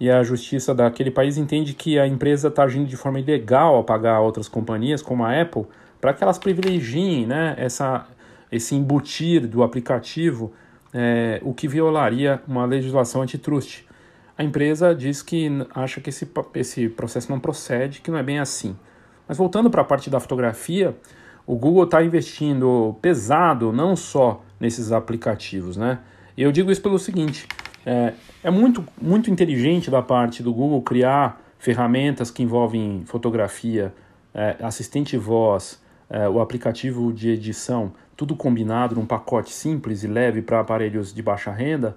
e 0.00 0.10
a 0.10 0.24
justiça 0.24 0.74
daquele 0.74 1.12
país 1.12 1.38
entende 1.38 1.74
que 1.74 1.96
a 1.96 2.08
empresa 2.08 2.48
está 2.48 2.64
agindo 2.64 2.88
de 2.88 2.96
forma 2.96 3.20
ilegal 3.20 3.78
a 3.78 3.84
pagar 3.84 4.18
outras 4.18 4.48
companhias, 4.48 5.00
como 5.00 5.24
a 5.24 5.40
Apple, 5.40 5.64
para 6.00 6.12
que 6.12 6.24
elas 6.24 6.38
privilegiem 6.38 7.24
né, 7.24 7.54
essa, 7.56 8.04
esse 8.50 8.74
embutir 8.74 9.46
do 9.46 9.62
aplicativo, 9.62 10.52
é, 10.92 11.40
o 11.42 11.52
que 11.52 11.68
violaria 11.68 12.42
uma 12.46 12.64
legislação 12.64 13.22
antitrust. 13.22 13.84
A 14.36 14.44
empresa 14.44 14.94
diz 14.94 15.22
que 15.22 15.50
acha 15.74 16.00
que 16.00 16.10
esse, 16.10 16.30
esse 16.54 16.88
processo 16.88 17.30
não 17.30 17.40
procede, 17.40 18.00
que 18.00 18.10
não 18.10 18.18
é 18.18 18.22
bem 18.22 18.38
assim. 18.38 18.76
Mas 19.26 19.36
voltando 19.36 19.68
para 19.68 19.82
a 19.82 19.84
parte 19.84 20.08
da 20.08 20.20
fotografia, 20.20 20.96
o 21.46 21.56
Google 21.56 21.84
está 21.84 22.02
investindo 22.02 22.96
pesado 23.02 23.72
não 23.72 23.96
só 23.96 24.42
nesses 24.60 24.92
aplicativos, 24.92 25.76
né? 25.76 25.98
Eu 26.36 26.52
digo 26.52 26.70
isso 26.70 26.80
pelo 26.80 26.98
seguinte: 26.98 27.46
é, 27.84 28.12
é 28.44 28.50
muito, 28.50 28.84
muito 29.00 29.30
inteligente 29.30 29.90
da 29.90 30.02
parte 30.02 30.42
do 30.42 30.52
Google 30.52 30.80
criar 30.82 31.40
ferramentas 31.58 32.30
que 32.30 32.42
envolvem 32.42 33.02
fotografia, 33.06 33.92
é, 34.32 34.56
assistente 34.60 35.16
voz, 35.16 35.82
é, 36.10 36.28
o 36.28 36.40
aplicativo 36.40 37.12
de 37.12 37.30
edição, 37.30 37.92
tudo 38.16 38.34
combinado 38.34 38.94
num 38.94 39.06
pacote 39.06 39.52
simples 39.52 40.02
e 40.02 40.06
leve 40.06 40.42
para 40.42 40.60
aparelhos 40.60 41.12
de 41.12 41.22
baixa 41.22 41.50
renda, 41.50 41.96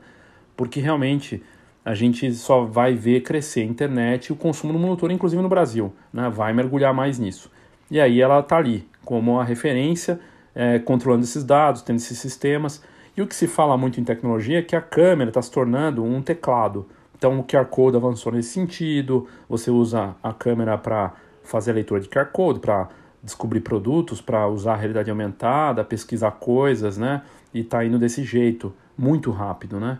porque 0.55 0.79
realmente 0.79 1.41
a 1.83 1.95
gente 1.95 2.31
só 2.33 2.63
vai 2.63 2.93
ver 2.93 3.21
crescer 3.21 3.61
a 3.61 3.65
internet 3.65 4.27
e 4.27 4.33
o 4.33 4.35
consumo 4.35 4.71
no 4.71 4.79
monitor, 4.79 5.11
inclusive 5.11 5.41
no 5.41 5.49
Brasil, 5.49 5.93
né? 6.13 6.29
vai 6.29 6.53
mergulhar 6.53 6.93
mais 6.93 7.17
nisso. 7.17 7.51
E 7.89 7.99
aí 7.99 8.21
ela 8.21 8.39
está 8.39 8.57
ali 8.57 8.87
como 9.03 9.39
a 9.39 9.43
referência, 9.43 10.19
é, 10.53 10.79
controlando 10.79 11.23
esses 11.23 11.43
dados, 11.43 11.81
tendo 11.81 11.97
esses 11.97 12.17
sistemas. 12.17 12.83
E 13.17 13.21
o 13.21 13.27
que 13.27 13.35
se 13.35 13.47
fala 13.47 13.77
muito 13.77 13.99
em 13.99 14.03
tecnologia 14.03 14.59
é 14.59 14.61
que 14.61 14.75
a 14.75 14.81
câmera 14.81 15.29
está 15.29 15.41
se 15.41 15.51
tornando 15.51 16.03
um 16.03 16.21
teclado. 16.21 16.87
Então 17.17 17.39
o 17.39 17.43
QR 17.43 17.65
Code 17.65 17.97
avançou 17.97 18.31
nesse 18.31 18.49
sentido, 18.49 19.27
você 19.49 19.69
usa 19.69 20.15
a 20.23 20.33
câmera 20.33 20.77
para 20.77 21.13
fazer 21.43 21.71
a 21.71 21.73
leitura 21.73 21.99
de 21.99 22.07
QR 22.07 22.27
Code, 22.27 22.59
para 22.59 22.89
descobrir 23.23 23.61
produtos, 23.61 24.21
para 24.21 24.47
usar 24.47 24.73
a 24.73 24.77
realidade 24.77 25.09
aumentada, 25.09 25.83
pesquisar 25.83 26.31
coisas, 26.31 26.97
né? 26.97 27.21
E 27.53 27.59
está 27.59 27.85
indo 27.85 27.99
desse 27.99 28.23
jeito, 28.23 28.73
muito 28.97 29.31
rápido, 29.31 29.79
né? 29.79 29.99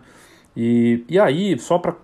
E, 0.56 1.04
e 1.08 1.18
aí, 1.18 1.58
só 1.58 1.78
para 1.78 1.94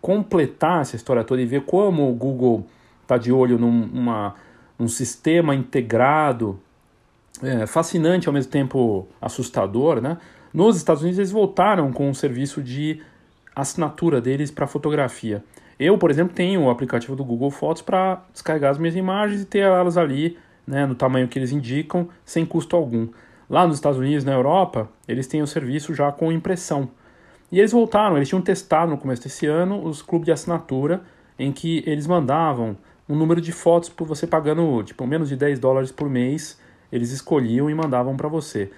completar 0.00 0.80
essa 0.80 0.96
história 0.96 1.22
toda 1.22 1.42
e 1.42 1.46
ver 1.46 1.62
como 1.62 2.10
o 2.10 2.14
Google 2.14 2.66
está 3.02 3.18
de 3.18 3.30
olho 3.30 3.58
num 3.58 4.22
um 4.78 4.88
sistema 4.88 5.54
integrado 5.54 6.58
é, 7.42 7.66
fascinante 7.66 8.28
ao 8.28 8.32
mesmo 8.32 8.50
tempo 8.50 9.06
assustador, 9.20 10.00
né? 10.00 10.16
Nos 10.52 10.76
Estados 10.76 11.02
Unidos 11.02 11.18
eles 11.18 11.30
voltaram 11.30 11.92
com 11.92 12.08
um 12.08 12.14
serviço 12.14 12.62
de 12.62 13.02
assinatura 13.54 14.20
deles 14.20 14.50
para 14.50 14.66
fotografia. 14.66 15.44
Eu, 15.80 15.96
por 15.96 16.10
exemplo, 16.10 16.34
tenho 16.34 16.64
o 16.64 16.70
aplicativo 16.70 17.16
do 17.16 17.24
Google 17.24 17.50
Fotos 17.50 17.80
para 17.80 18.22
descarregar 18.34 18.70
as 18.70 18.76
minhas 18.76 18.94
imagens 18.94 19.40
e 19.40 19.46
ter 19.46 19.60
elas 19.60 19.96
ali, 19.96 20.36
né, 20.66 20.84
no 20.84 20.94
tamanho 20.94 21.26
que 21.26 21.38
eles 21.38 21.52
indicam, 21.52 22.06
sem 22.22 22.44
custo 22.44 22.76
algum. 22.76 23.08
Lá 23.48 23.66
nos 23.66 23.76
Estados 23.76 23.98
Unidos, 23.98 24.22
na 24.22 24.32
Europa, 24.32 24.90
eles 25.08 25.26
têm 25.26 25.40
o 25.40 25.46
serviço 25.46 25.94
já 25.94 26.12
com 26.12 26.30
impressão. 26.30 26.90
E 27.50 27.58
eles 27.58 27.72
voltaram, 27.72 28.16
eles 28.16 28.28
tinham 28.28 28.42
testado 28.42 28.90
no 28.90 28.98
começo 28.98 29.22
desse 29.22 29.46
ano 29.46 29.82
os 29.82 30.02
clubes 30.02 30.26
de 30.26 30.32
assinatura, 30.32 31.00
em 31.38 31.50
que 31.50 31.82
eles 31.86 32.06
mandavam 32.06 32.76
um 33.08 33.16
número 33.16 33.40
de 33.40 33.50
fotos 33.50 33.88
por 33.88 34.06
você 34.06 34.26
pagando 34.26 34.82
tipo 34.82 35.06
menos 35.06 35.30
de 35.30 35.34
10 35.34 35.58
dólares 35.58 35.90
por 35.90 36.08
mês 36.10 36.60
eles 36.92 37.10
escolhiam 37.10 37.70
e 37.70 37.74
mandavam 37.74 38.16
para 38.16 38.28
você. 38.28 38.70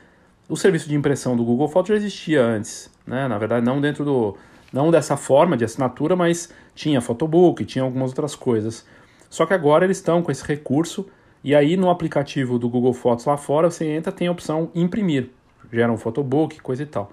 O 0.49 0.57
serviço 0.57 0.89
de 0.89 0.95
impressão 0.95 1.37
do 1.37 1.45
Google 1.45 1.69
Fotos 1.69 1.89
já 1.89 1.97
existia 1.97 2.43
antes, 2.43 2.91
né? 3.07 3.27
Na 3.27 3.39
verdade, 3.39 3.65
não 3.65 3.81
dentro 3.81 4.05
do 4.05 4.37
não 4.73 4.91
dessa 4.91 5.17
forma 5.17 5.57
de 5.57 5.65
assinatura, 5.65 6.17
mas 6.17 6.53
tinha 6.75 7.01
Photobook, 7.01 7.65
tinha 7.65 7.85
algumas 7.85 8.11
outras 8.11 8.35
coisas. 8.35 8.87
Só 9.29 9.47
que 9.47 9.55
agora 9.55 9.85
eles 9.85 9.99
estão 9.99 10.23
com 10.23 10.31
esse 10.31 10.47
recurso 10.47 11.07
e 11.45 11.55
aí 11.55 11.77
no 11.77 11.91
aplicativo 11.91 12.59
do 12.59 12.69
Google 12.69 12.93
Fotos 12.93 13.25
lá 13.25 13.37
fora 13.37 13.71
você 13.71 13.87
entra 13.87 14.13
tem 14.13 14.29
a 14.29 14.33
opção 14.33 14.71
imprimir, 14.75 15.31
gera 15.73 15.91
um 15.91 15.97
Photobook, 15.97 16.61
coisa 16.61 16.83
e 16.83 16.87
tal. 16.87 17.11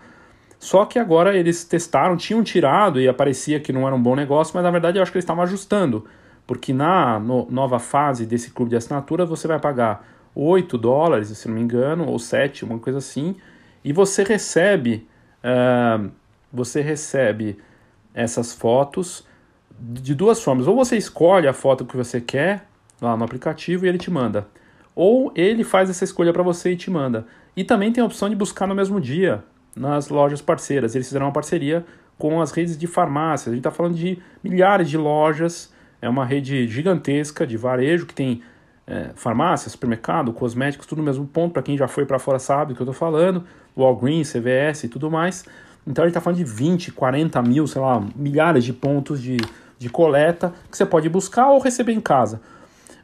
Só 0.60 0.86
que 0.86 1.00
agora 1.00 1.38
eles 1.38 1.64
testaram, 1.64 2.18
tinham 2.18 2.44
tirado 2.44 3.00
e 3.00 3.08
aparecia 3.08 3.60
que 3.60 3.72
não 3.72 3.88
era 3.88 3.96
um 3.96 4.02
bom 4.02 4.16
negócio, 4.16 4.54
mas 4.54 4.64
na 4.64 4.70
verdade 4.70 4.98
eu 4.98 5.02
acho 5.02 5.12
que 5.12 5.18
eles 5.18 5.24
estavam 5.24 5.44
ajustando, 5.44 6.06
porque 6.46 6.74
na 6.74 7.18
no, 7.20 7.50
nova 7.50 7.80
fase 7.80 8.26
desse 8.26 8.52
clube 8.52 8.70
de 8.70 8.76
assinatura 8.76 9.26
você 9.26 9.48
vai 9.48 9.58
pagar 9.58 10.06
8 10.36 10.78
dólares, 10.78 11.30
se 11.30 11.48
não 11.48 11.56
me 11.56 11.62
engano, 11.62 12.06
ou 12.08 12.20
7, 12.20 12.66
uma 12.66 12.78
coisa 12.78 13.00
assim, 13.00 13.38
e 13.84 13.94
você 13.94 14.24
recebe, 14.24 15.08
uh, 15.44 16.12
você 16.52 16.82
recebe 16.82 17.58
essas 18.14 18.54
fotos 18.54 19.26
de 19.80 20.14
duas 20.14 20.42
formas. 20.42 20.68
Ou 20.68 20.76
você 20.76 20.98
escolhe 20.98 21.48
a 21.48 21.54
foto 21.54 21.86
que 21.86 21.96
você 21.96 22.20
quer 22.20 22.66
lá 23.02 23.16
no 23.16 23.24
aplicativo 23.24 23.86
e 23.86 23.90
ele 23.90 23.98
te 23.98 24.12
manda. 24.12 24.48
Ou 24.96 25.32
ele 25.36 25.64
faz 25.64 25.90
essa 25.90 26.04
escolha 26.04 26.34
para 26.34 26.44
você 26.44 26.72
e 26.72 26.76
te 26.76 26.92
manda. 26.92 27.26
E 27.56 27.64
também 27.64 27.92
tem 27.92 28.02
a 28.02 28.06
opção 28.06 28.30
de 28.30 28.36
buscar 28.36 28.68
no 28.68 28.76
mesmo 28.76 29.00
dia 29.00 29.44
nas 29.76 30.10
lojas 30.10 30.42
parceiras. 30.42 30.96
Eles 30.96 31.08
fizeram 31.08 31.28
uma 31.28 31.32
parceria 31.32 31.86
com 32.18 32.42
as 32.42 32.52
redes 32.52 32.78
de 32.78 32.88
farmácias. 32.88 33.48
A 33.48 33.56
gente 33.56 33.60
está 33.60 33.72
falando 33.72 33.96
de 33.96 34.20
milhares 34.44 34.90
de 34.90 34.98
lojas. 34.98 35.74
É 36.02 36.10
uma 36.10 36.26
rede 36.26 36.68
gigantesca 36.68 37.48
de 37.48 37.56
varejo 37.56 38.06
que 38.06 38.14
tem 38.14 38.42
é, 38.86 39.12
farmácia, 39.16 39.70
supermercado, 39.70 40.34
cosméticos, 40.34 40.86
tudo 40.86 41.00
no 41.00 41.06
mesmo 41.06 41.26
ponto. 41.26 41.54
Para 41.54 41.62
quem 41.62 41.78
já 41.78 41.88
foi 41.88 42.06
para 42.06 42.20
fora 42.20 42.40
sabe 42.40 42.74
do 42.74 42.76
que 42.76 42.82
eu 42.82 42.86
estou 42.86 42.94
falando. 42.94 43.46
Walgreens, 43.78 44.34
CVS 44.34 44.84
e 44.84 44.90
tudo 44.90 45.10
mais. 45.10 45.46
Então 45.90 46.04
gente 46.06 46.12
está 46.12 46.22
falando 46.22 46.38
de 46.38 46.44
20, 46.44 46.92
40 46.92 47.42
mil, 47.42 47.66
sei 47.66 47.82
lá, 47.82 48.00
milhares 48.16 48.64
de 48.64 48.72
pontos 48.72 49.20
de, 49.20 49.38
de 49.80 49.90
coleta 49.90 50.54
que 50.70 50.78
você 50.78 50.86
pode 50.86 51.10
buscar 51.10 51.50
ou 51.50 51.60
receber 51.60 51.94
em 51.94 52.00
casa. 52.00 52.40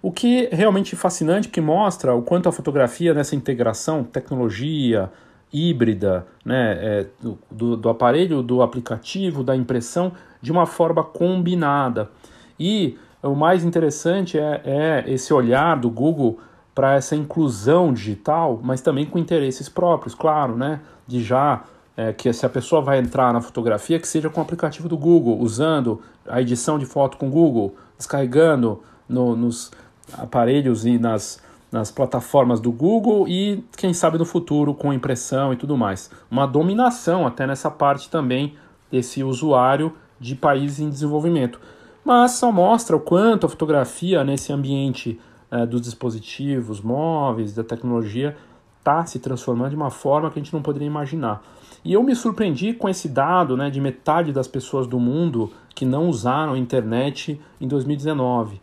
O 0.04 0.12
que 0.12 0.48
é 0.52 0.56
realmente 0.56 0.96
fascinante, 0.96 1.50
que 1.50 1.60
mostra 1.60 2.14
o 2.14 2.22
quanto 2.22 2.48
a 2.48 2.52
fotografia 2.52 3.12
nessa 3.12 3.36
integração, 3.36 4.04
tecnologia 4.04 5.12
híbrida, 5.52 6.28
né, 6.46 6.78
é, 6.80 7.06
do, 7.50 7.76
do 7.76 7.90
aparelho, 7.90 8.44
do 8.44 8.62
aplicativo, 8.62 9.44
da 9.44 9.56
impressão, 9.56 10.12
de 10.40 10.52
uma 10.52 10.68
forma 10.68 11.04
combinada. 11.04 12.12
E 12.60 13.00
o 13.24 13.34
mais 13.34 13.64
interessante 13.64 14.38
é, 14.38 14.62
é 14.64 15.04
esse 15.08 15.34
olhar 15.34 15.76
do 15.76 15.90
Google 15.90 16.40
para 16.76 16.94
essa 16.94 17.16
inclusão 17.16 17.92
digital, 17.92 18.60
mas 18.62 18.80
também 18.82 19.06
com 19.06 19.18
interesses 19.18 19.68
próprios, 19.68 20.14
claro, 20.14 20.56
né? 20.56 20.82
De 21.08 21.24
já 21.24 21.64
é, 21.98 22.12
que 22.12 22.32
se 22.34 22.46
a 22.46 22.50
pessoa 22.50 22.82
vai 22.82 23.00
entrar 23.00 23.32
na 23.34 23.42
fotografia, 23.42 24.00
que 24.00 24.08
seja 24.08 24.30
com 24.30 24.40
o 24.40 24.44
aplicativo 24.44 24.90
do 24.90 24.98
Google, 24.98 25.40
usando 25.40 26.02
a 26.28 26.42
edição 26.42 26.78
de 26.78 26.86
foto 26.86 27.18
com 27.18 27.28
o 27.28 27.32
Google, 27.32 27.76
descarregando 27.98 28.82
no, 29.08 29.36
nos 29.36 29.72
aparelhos 30.14 30.86
e 30.86 30.98
nas, 30.98 31.42
nas 31.72 31.92
plataformas 31.92 32.60
do 32.60 32.72
Google 32.72 33.28
e, 33.28 33.64
quem 33.78 33.94
sabe, 33.94 34.18
no 34.18 34.26
futuro 34.26 34.74
com 34.74 34.94
impressão 34.94 35.54
e 35.54 35.56
tudo 35.56 35.78
mais. 35.78 36.12
Uma 36.30 36.46
dominação 36.46 37.26
até 37.26 37.48
nessa 37.48 37.72
parte 37.72 38.10
também 38.10 38.56
desse 38.92 39.24
usuário 39.24 39.94
de 40.20 40.36
países 40.36 40.80
em 40.80 40.90
desenvolvimento. 40.90 41.60
Mas 42.04 42.34
só 42.34 42.52
mostra 42.52 42.96
o 42.96 43.00
quanto 43.00 43.46
a 43.46 43.50
fotografia 43.50 44.24
nesse 44.24 44.54
ambiente 44.54 45.20
é, 45.50 45.66
dos 45.66 45.82
dispositivos 45.82 46.82
móveis, 46.82 47.54
da 47.54 47.64
tecnologia, 47.64 48.38
está 48.86 49.04
se 49.04 49.18
transformando 49.18 49.72
de 49.72 49.76
uma 49.76 49.90
forma 49.90 50.30
que 50.30 50.40
a 50.40 50.44
gente 50.44 50.54
não 50.54 50.62
poderia 50.62 50.86
imaginar. 50.86 51.42
E 51.84 51.92
eu 51.94 52.04
me 52.04 52.16
surpreendi 52.16 52.74
com 52.74 52.88
esse 52.88 53.10
dado 53.10 53.58
né, 53.58 53.72
de 53.72 53.82
metade 53.82 54.32
das 54.32 54.48
pessoas 54.48 54.86
do 54.86 55.00
mundo 55.00 55.52
que 55.74 55.86
não 55.86 56.08
usaram 56.08 56.54
a 56.54 56.58
internet 56.58 57.42
em 57.60 57.68
2019. 57.68 58.62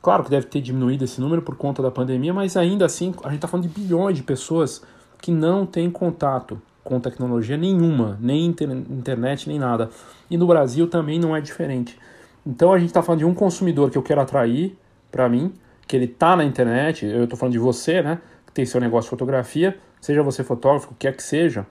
Claro 0.00 0.24
que 0.24 0.30
deve 0.30 0.46
ter 0.46 0.62
diminuído 0.62 1.04
esse 1.04 1.20
número 1.20 1.42
por 1.42 1.54
conta 1.54 1.82
da 1.82 1.90
pandemia, 1.90 2.32
mas 2.32 2.56
ainda 2.56 2.86
assim 2.86 3.14
a 3.22 3.28
gente 3.28 3.36
está 3.36 3.46
falando 3.46 3.68
de 3.68 3.80
bilhões 3.80 4.16
de 4.16 4.22
pessoas 4.22 4.82
que 5.20 5.30
não 5.30 5.66
têm 5.66 5.90
contato 5.90 6.60
com 6.82 6.98
tecnologia 6.98 7.56
nenhuma, 7.56 8.18
nem 8.20 8.46
internet, 8.46 9.48
nem 9.48 9.58
nada. 9.58 9.90
E 10.28 10.36
no 10.36 10.46
Brasil 10.46 10.88
também 10.88 11.20
não 11.20 11.36
é 11.36 11.40
diferente. 11.40 11.96
Então 12.44 12.72
a 12.72 12.78
gente 12.78 12.88
está 12.88 13.02
falando 13.02 13.20
de 13.20 13.24
um 13.24 13.34
consumidor 13.34 13.90
que 13.90 13.96
eu 13.96 14.02
quero 14.02 14.20
atrair 14.20 14.76
para 15.12 15.28
mim, 15.28 15.52
que 15.86 15.94
ele 15.94 16.06
está 16.06 16.34
na 16.34 16.44
internet, 16.44 17.06
eu 17.06 17.24
estou 17.24 17.38
falando 17.38 17.52
de 17.52 17.58
você, 17.58 18.02
né? 18.02 18.18
Que 18.52 18.56
tem 18.56 18.66
seu 18.66 18.80
negócio 18.80 19.04
de 19.04 19.10
fotografia, 19.10 19.78
seja 20.00 20.22
você 20.22 20.44
fotógrafo, 20.44 20.94
quer 20.98 21.16
que 21.16 21.22
seja, 21.22 21.66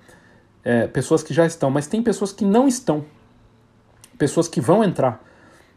é, 0.63 0.87
pessoas 0.87 1.21
que 1.21 1.33
já 1.33 1.45
estão, 1.45 1.69
mas 1.69 1.87
tem 1.87 2.01
pessoas 2.01 2.31
que 2.31 2.45
não 2.45 2.67
estão, 2.67 3.05
pessoas 4.17 4.47
que 4.47 4.59
vão 4.59 4.83
entrar. 4.83 5.23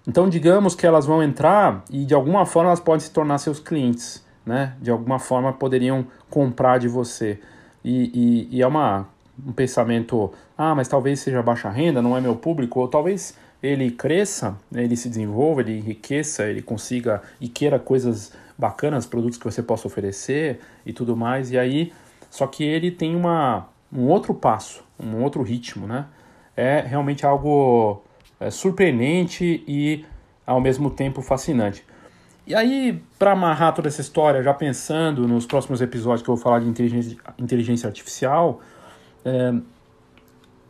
Então, 0.06 0.28
digamos 0.28 0.74
que 0.74 0.86
elas 0.86 1.06
vão 1.06 1.22
entrar 1.22 1.82
e 1.90 2.04
de 2.04 2.14
alguma 2.14 2.44
forma 2.44 2.70
elas 2.70 2.80
podem 2.80 3.00
se 3.00 3.10
tornar 3.10 3.38
seus 3.38 3.58
clientes, 3.58 4.24
né? 4.44 4.74
De 4.80 4.90
alguma 4.90 5.18
forma 5.18 5.52
poderiam 5.52 6.06
comprar 6.28 6.78
de 6.78 6.88
você. 6.88 7.40
E, 7.82 8.48
e, 8.52 8.58
e 8.58 8.62
é 8.62 8.66
uma, 8.66 9.08
um 9.46 9.52
pensamento, 9.52 10.30
ah, 10.56 10.74
mas 10.74 10.88
talvez 10.88 11.20
seja 11.20 11.42
baixa 11.42 11.70
renda, 11.70 12.02
não 12.02 12.16
é 12.16 12.20
meu 12.20 12.36
público, 12.36 12.80
ou 12.80 12.88
talvez 12.88 13.34
ele 13.62 13.90
cresça, 13.90 14.56
ele 14.74 14.94
se 14.94 15.08
desenvolva, 15.08 15.62
ele 15.62 15.78
enriqueça, 15.78 16.44
ele 16.44 16.60
consiga 16.60 17.22
e 17.40 17.48
queira 17.48 17.78
coisas 17.78 18.32
bacanas, 18.56 19.06
produtos 19.06 19.38
que 19.38 19.44
você 19.44 19.62
possa 19.62 19.86
oferecer 19.86 20.60
e 20.84 20.92
tudo 20.92 21.16
mais. 21.16 21.50
E 21.50 21.58
aí, 21.58 21.92
só 22.30 22.46
que 22.46 22.64
ele 22.64 22.90
tem 22.90 23.14
uma, 23.14 23.68
um 23.92 24.08
outro 24.08 24.34
passo, 24.34 24.84
um 24.98 25.22
outro 25.22 25.42
ritmo, 25.42 25.86
né? 25.86 26.06
É 26.56 26.80
realmente 26.80 27.26
algo 27.26 28.02
é, 28.38 28.50
surpreendente 28.50 29.64
e 29.66 30.04
ao 30.46 30.60
mesmo 30.60 30.90
tempo 30.90 31.22
fascinante. 31.22 31.84
E 32.46 32.54
aí, 32.54 33.02
para 33.18 33.32
amarrar 33.32 33.74
toda 33.74 33.88
essa 33.88 34.02
história, 34.02 34.42
já 34.42 34.52
pensando 34.52 35.26
nos 35.26 35.46
próximos 35.46 35.80
episódios 35.80 36.22
que 36.22 36.28
eu 36.28 36.36
vou 36.36 36.42
falar 36.42 36.60
de 36.60 36.68
inteligência, 36.68 37.16
inteligência 37.38 37.86
artificial, 37.86 38.60
é, 39.24 39.54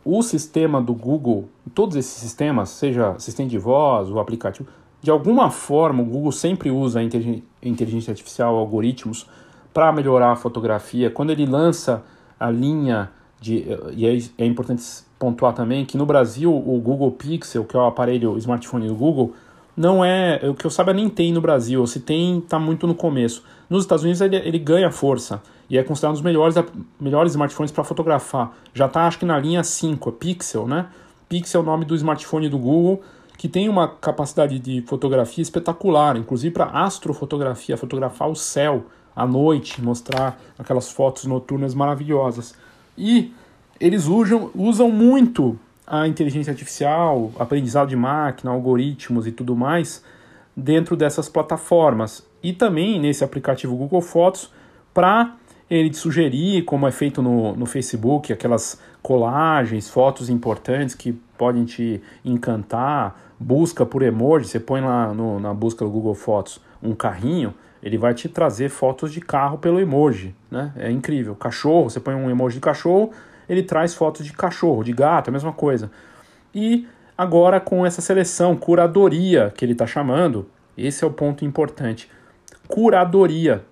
o 0.05 0.21
sistema 0.21 0.81
do 0.81 0.93
Google, 0.93 1.49
todos 1.73 1.97
esses 1.97 2.13
sistemas, 2.13 2.69
seja 2.69 3.09
assistente 3.09 3.49
de 3.49 3.57
voz, 3.57 4.09
o 4.09 4.19
aplicativo, 4.19 4.69
de 5.01 5.11
alguma 5.11 5.51
forma 5.51 6.01
o 6.01 6.05
Google 6.05 6.31
sempre 6.31 6.71
usa 6.71 6.99
a 6.99 7.03
inteligência 7.69 8.11
artificial, 8.11 8.55
algoritmos, 8.55 9.27
para 9.73 9.91
melhorar 9.91 10.31
a 10.31 10.35
fotografia. 10.35 11.09
Quando 11.09 11.31
ele 11.31 11.45
lança 11.45 12.03
a 12.39 12.49
linha 12.49 13.09
de. 13.39 13.65
E 13.93 14.05
é, 14.05 14.17
é 14.37 14.45
importante 14.45 14.83
pontuar 15.19 15.53
também 15.53 15.85
que 15.85 15.97
no 15.97 16.05
Brasil 16.05 16.53
o 16.53 16.79
Google 16.79 17.11
Pixel, 17.11 17.65
que 17.65 17.75
é 17.75 17.79
o 17.79 17.85
aparelho 17.85 18.31
o 18.31 18.37
smartphone 18.37 18.87
do 18.87 18.95
Google, 18.95 19.33
não 19.75 20.03
é. 20.03 20.39
O 20.49 20.53
que 20.53 20.65
eu 20.65 20.71
saiba, 20.71 20.93
nem 20.93 21.09
tem 21.09 21.33
no 21.33 21.41
Brasil. 21.41 21.85
Se 21.87 21.99
tem, 21.99 22.39
está 22.39 22.57
muito 22.57 22.87
no 22.87 22.95
começo. 22.95 23.43
Nos 23.69 23.83
Estados 23.83 24.03
Unidos 24.03 24.21
ele, 24.21 24.35
ele 24.37 24.59
ganha 24.59 24.91
força 24.91 25.41
e 25.69 25.77
é 25.77 25.83
considerado 25.83 26.11
um 26.11 26.15
dos 26.15 26.21
melhores, 26.21 26.55
melhores 26.99 27.33
smartphones 27.33 27.71
para 27.71 27.83
fotografar. 27.83 28.53
Já 28.73 28.85
está, 28.85 29.07
acho 29.07 29.19
que 29.19 29.25
na 29.25 29.37
linha 29.37 29.63
5, 29.63 30.09
é 30.09 30.11
Pixel, 30.11 30.67
né? 30.67 30.87
Pixel 31.27 31.61
é 31.61 31.63
o 31.63 31.65
nome 31.65 31.85
do 31.85 31.95
smartphone 31.95 32.47
do 32.47 32.57
Google, 32.57 33.01
que 33.37 33.49
tem 33.49 33.67
uma 33.69 33.87
capacidade 33.87 34.59
de 34.59 34.81
fotografia 34.83 35.41
espetacular, 35.41 36.17
inclusive 36.17 36.53
para 36.53 36.65
astrofotografia, 36.65 37.77
fotografar 37.77 38.29
o 38.29 38.35
céu 38.35 38.85
à 39.15 39.25
noite, 39.25 39.81
mostrar 39.81 40.39
aquelas 40.57 40.89
fotos 40.89 41.25
noturnas 41.25 41.73
maravilhosas. 41.73 42.55
E 42.97 43.33
eles 43.79 44.05
usam, 44.05 44.51
usam 44.55 44.89
muito 44.89 45.59
a 45.85 46.07
inteligência 46.07 46.51
artificial, 46.51 47.31
aprendizado 47.37 47.89
de 47.89 47.95
máquina, 47.95 48.51
algoritmos 48.51 49.27
e 49.27 49.31
tudo 49.31 49.55
mais 49.55 50.03
dentro 50.55 50.95
dessas 50.95 51.29
plataformas. 51.29 52.25
E 52.41 52.53
também 52.53 52.99
nesse 52.99 53.23
aplicativo 53.23 53.75
Google 53.75 54.01
Fotos 54.01 54.49
para 54.93 55.35
ele 55.69 55.89
te 55.89 55.97
sugerir, 55.97 56.63
como 56.63 56.87
é 56.87 56.91
feito 56.91 57.21
no, 57.21 57.55
no 57.55 57.65
Facebook, 57.65 58.31
aquelas 58.31 58.79
colagens, 59.01 59.89
fotos 59.89 60.29
importantes 60.29 60.95
que 60.95 61.19
podem 61.37 61.65
te 61.65 62.01
encantar, 62.23 63.19
busca 63.39 63.85
por 63.85 64.01
emoji, 64.01 64.47
você 64.47 64.59
põe 64.59 64.81
lá 64.81 65.13
no, 65.13 65.39
na 65.39 65.53
busca 65.53 65.83
do 65.83 65.91
Google 65.91 66.15
Fotos 66.15 66.61
um 66.81 66.93
carrinho, 66.93 67.53
ele 67.81 67.97
vai 67.97 68.13
te 68.13 68.27
trazer 68.27 68.69
fotos 68.69 69.11
de 69.11 69.21
carro 69.21 69.57
pelo 69.57 69.79
emoji, 69.79 70.35
né? 70.49 70.71
É 70.75 70.89
incrível. 70.89 71.35
Cachorro, 71.35 71.89
você 71.89 71.99
põe 71.99 72.15
um 72.15 72.29
emoji 72.29 72.55
de 72.55 72.61
cachorro, 72.61 73.11
ele 73.47 73.61
traz 73.61 73.93
fotos 73.93 74.25
de 74.25 74.33
cachorro, 74.33 74.83
de 74.83 74.91
gato, 74.91 75.29
a 75.29 75.31
mesma 75.31 75.53
coisa. 75.53 75.91
E 76.53 76.87
agora 77.17 77.59
com 77.59 77.85
essa 77.85 78.01
seleção, 78.01 78.55
curadoria 78.55 79.53
que 79.55 79.63
ele 79.63 79.73
está 79.73 79.85
chamando, 79.85 80.47
esse 80.77 81.03
é 81.03 81.07
o 81.07 81.11
ponto 81.11 81.45
importante. 81.45 82.09
Curadoria 82.67 83.63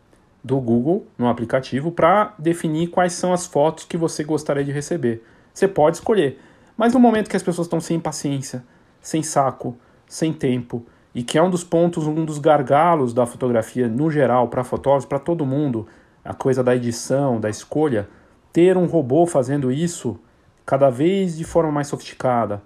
do 0.43 0.59
Google 0.59 1.07
no 1.17 1.27
aplicativo 1.27 1.91
para 1.91 2.33
definir 2.37 2.87
quais 2.87 3.13
são 3.13 3.31
as 3.33 3.47
fotos 3.47 3.85
que 3.85 3.97
você 3.97 4.23
gostaria 4.23 4.63
de 4.63 4.71
receber. 4.71 5.23
Você 5.53 5.67
pode 5.67 5.97
escolher, 5.97 6.39
mas 6.77 6.93
no 6.93 6.99
momento 6.99 7.29
que 7.29 7.35
as 7.35 7.43
pessoas 7.43 7.67
estão 7.67 7.79
sem 7.79 7.99
paciência, 7.99 8.63
sem 9.01 9.21
saco, 9.21 9.77
sem 10.07 10.33
tempo, 10.33 10.85
e 11.13 11.23
que 11.23 11.37
é 11.37 11.43
um 11.43 11.49
dos 11.49 11.63
pontos, 11.63 12.07
um 12.07 12.25
dos 12.25 12.39
gargalos 12.39 13.13
da 13.13 13.25
fotografia 13.25 13.87
no 13.87 14.09
geral, 14.09 14.47
para 14.47 14.63
fotógrafos, 14.63 15.05
para 15.05 15.19
todo 15.19 15.45
mundo, 15.45 15.87
a 16.23 16.33
coisa 16.33 16.63
da 16.63 16.75
edição, 16.75 17.39
da 17.39 17.49
escolha, 17.49 18.07
ter 18.51 18.77
um 18.77 18.85
robô 18.85 19.25
fazendo 19.25 19.71
isso 19.71 20.19
cada 20.65 20.89
vez 20.89 21.37
de 21.37 21.43
forma 21.43 21.71
mais 21.71 21.87
sofisticada. 21.87 22.61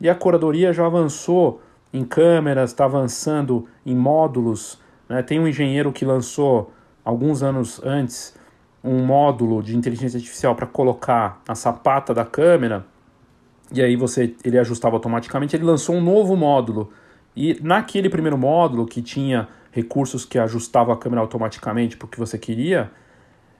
E 0.00 0.08
a 0.08 0.14
curadoria 0.14 0.72
já 0.72 0.86
avançou 0.86 1.60
em 1.92 2.04
câmeras, 2.04 2.70
está 2.70 2.86
avançando 2.86 3.68
em 3.84 3.94
módulos. 3.94 4.80
Né? 5.08 5.22
Tem 5.22 5.38
um 5.38 5.46
engenheiro 5.46 5.92
que 5.92 6.04
lançou 6.04 6.72
alguns 7.04 7.42
anos 7.42 7.80
antes, 7.84 8.34
um 8.82 9.04
módulo 9.04 9.62
de 9.62 9.76
inteligência 9.76 10.16
artificial 10.16 10.54
para 10.54 10.66
colocar 10.66 11.40
a 11.46 11.54
sapata 11.54 12.14
da 12.14 12.24
câmera, 12.24 12.84
e 13.72 13.82
aí 13.82 13.96
você 13.96 14.34
ele 14.44 14.58
ajustava 14.58 14.96
automaticamente, 14.96 15.56
ele 15.56 15.64
lançou 15.64 15.96
um 15.96 16.00
novo 16.00 16.36
módulo. 16.36 16.92
E 17.34 17.58
naquele 17.62 18.08
primeiro 18.08 18.36
módulo 18.36 18.86
que 18.86 19.00
tinha 19.00 19.48
recursos 19.70 20.24
que 20.24 20.38
ajustavam 20.38 20.92
a 20.92 20.96
câmera 20.96 21.22
automaticamente 21.22 21.96
o 21.96 22.06
que 22.06 22.18
você 22.18 22.38
queria, 22.38 22.90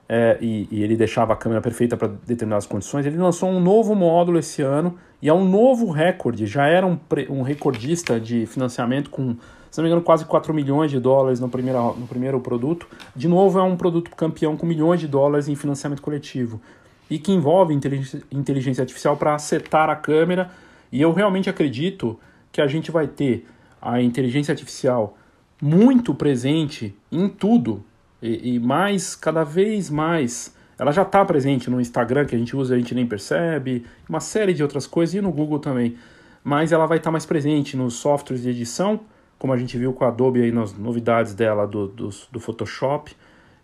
é, 0.07 0.37
e, 0.41 0.67
e, 0.69 0.83
ele 0.83 0.95
deixava 0.95 1.33
a 1.33 1.35
câmera 1.35 1.61
perfeita 1.61 1.97
para 1.97 2.09
determinadas 2.09 2.67
condições, 2.67 3.05
ele 3.05 3.17
lançou 3.17 3.49
um 3.49 3.59
novo 3.59 3.95
módulo 3.95 4.37
esse 4.37 4.61
ano 4.61 4.97
e 5.21 5.29
é 5.29 5.33
um 5.33 5.43
novo 5.43 5.89
recorde. 5.89 6.45
Já 6.45 6.67
era 6.67 6.85
um, 6.85 6.99
um 7.29 7.41
recordista 7.41 8.19
de 8.19 8.45
financiamento 8.45 9.09
com 9.09 9.37
se 9.71 9.79
não 9.79 9.85
me 9.85 9.89
engano, 9.89 10.03
quase 10.03 10.23
4 10.25 10.53
milhões 10.53 10.91
de 10.91 10.99
dólares 10.99 11.39
no 11.39 11.49
primeiro, 11.49 11.95
no 11.97 12.05
primeiro 12.05 12.39
produto. 12.39 12.87
De 13.15 13.27
novo, 13.27 13.57
é 13.57 13.63
um 13.63 13.75
produto 13.75 14.11
campeão 14.15 14.55
com 14.55 14.67
milhões 14.67 14.99
de 14.99 15.07
dólares 15.07 15.47
em 15.47 15.55
financiamento 15.55 15.99
coletivo 15.99 16.61
e 17.09 17.19
que 17.19 17.31
envolve 17.31 17.73
inteligência, 17.73 18.81
artificial 18.81 19.17
para 19.17 19.35
acertar 19.35 19.89
a 19.89 19.95
câmera. 19.95 20.49
E 20.91 21.01
eu 21.01 21.11
realmente 21.11 21.49
acredito 21.49 22.19
que 22.51 22.61
a 22.61 22.67
gente 22.67 22.91
vai 22.91 23.07
ter 23.07 23.45
a 23.81 24.01
inteligência 24.01 24.51
artificial 24.51 25.17
muito 25.61 26.13
presente 26.13 26.95
em 27.11 27.27
tudo 27.27 27.83
e, 28.21 28.55
e 28.55 28.59
mais, 28.59 29.15
cada 29.15 29.43
vez 29.43 29.89
mais. 29.89 30.55
Ela 30.77 30.91
já 30.91 31.03
está 31.03 31.23
presente 31.23 31.69
no 31.69 31.79
Instagram, 31.79 32.25
que 32.25 32.35
a 32.35 32.39
gente 32.39 32.55
usa 32.55 32.75
a 32.75 32.77
gente 32.77 32.95
nem 32.95 33.05
percebe, 33.05 33.85
uma 34.07 34.19
série 34.19 34.53
de 34.53 34.63
outras 34.63 34.87
coisas, 34.87 35.15
e 35.15 35.21
no 35.21 35.31
Google 35.31 35.59
também. 35.59 35.97
Mas 36.43 36.71
ela 36.71 36.85
vai 36.85 36.97
estar 36.97 37.09
tá 37.09 37.11
mais 37.11 37.25
presente 37.25 37.77
nos 37.77 37.95
softwares 37.95 38.43
de 38.43 38.49
edição 38.49 38.99
como 39.43 39.51
a 39.51 39.57
gente 39.57 39.77
viu 39.77 39.91
com 39.91 40.05
a 40.05 40.07
Adobe 40.07 40.41
aí 40.41 40.53
nas 40.53 40.71
novidades 40.71 41.33
dela 41.33 41.67
do, 41.67 41.85
do, 41.85 42.09
do 42.31 42.39
Photoshop 42.39 43.13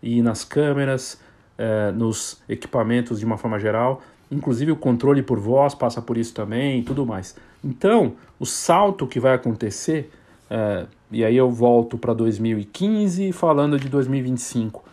e 0.03 0.21
nas 0.21 0.43
câmeras, 0.43 1.21
é, 1.60 1.91
nos 1.91 2.41
equipamentos 2.47 3.20
de 3.20 3.26
uma 3.26 3.38
forma 3.38 3.60
geral. 3.60 4.01
Inclusive 4.32 4.72
o 4.72 4.78
controle 4.78 5.22
por 5.22 5.38
voz 5.38 5.76
passa 5.76 6.01
por 6.01 6.18
isso 6.18 6.34
também 6.34 6.80
e 6.80 6.84
tudo 6.84 7.05
mais. 7.05 7.36
Então, 7.64 8.14
o 8.39 8.45
salto 8.45 9.05
que 9.05 9.20
vai 9.20 9.34
acontecer 9.34 10.10
é, 10.49 10.86
e 11.12 11.24
aí 11.24 11.36
eu 11.36 11.51
volto 11.51 11.97
para 11.97 12.14
2015 12.14 13.32
falando 13.34 13.78
de 13.78 13.89
2025. 13.89 14.84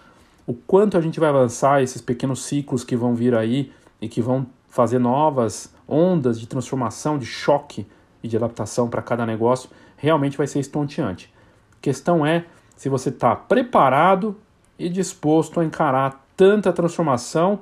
O 0.46 0.54
quanto 0.54 0.98
a 0.98 1.00
gente 1.00 1.20
vai 1.20 1.28
avançar 1.28 1.82
esses 1.82 2.02
pequenos 2.02 2.44
ciclos 2.44 2.84
que 2.84 2.96
vão 2.96 3.14
vir 3.14 3.34
aí 3.34 3.72
e 4.00 4.08
que 4.08 4.20
vão 4.20 4.46
fazer 4.68 4.98
novas 4.98 5.72
ondas 5.88 6.40
de 6.40 6.46
transformação, 6.46 7.16
de 7.16 7.26
choque 7.26 7.86
e 8.22 8.28
de 8.28 8.36
adaptação 8.36 8.88
para 8.88 9.02
cada 9.02 9.24
negócio, 9.24 9.70
realmente 9.96 10.36
vai 10.36 10.46
ser 10.46 10.58
estonteante. 10.58 11.32
A 11.72 11.80
questão 11.80 12.26
é 12.26 12.44
se 12.76 12.88
você 12.88 13.08
está 13.08 13.34
preparado 13.34 14.36
e 14.78 14.88
disposto 14.88 15.60
a 15.60 15.64
encarar 15.64 16.25
tanta 16.36 16.72
transformação 16.72 17.60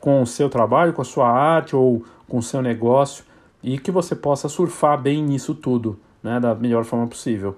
com 0.00 0.20
o 0.20 0.26
seu 0.26 0.50
trabalho, 0.50 0.92
com 0.92 1.02
a 1.02 1.04
sua 1.04 1.28
arte 1.28 1.74
ou 1.74 2.04
com 2.28 2.38
o 2.38 2.42
seu 2.42 2.60
negócio 2.60 3.24
e 3.62 3.78
que 3.78 3.90
você 3.90 4.14
possa 4.14 4.48
surfar 4.48 5.00
bem 5.00 5.22
nisso 5.22 5.54
tudo, 5.54 5.98
né, 6.22 6.38
da 6.38 6.54
melhor 6.54 6.84
forma 6.84 7.06
possível. 7.06 7.56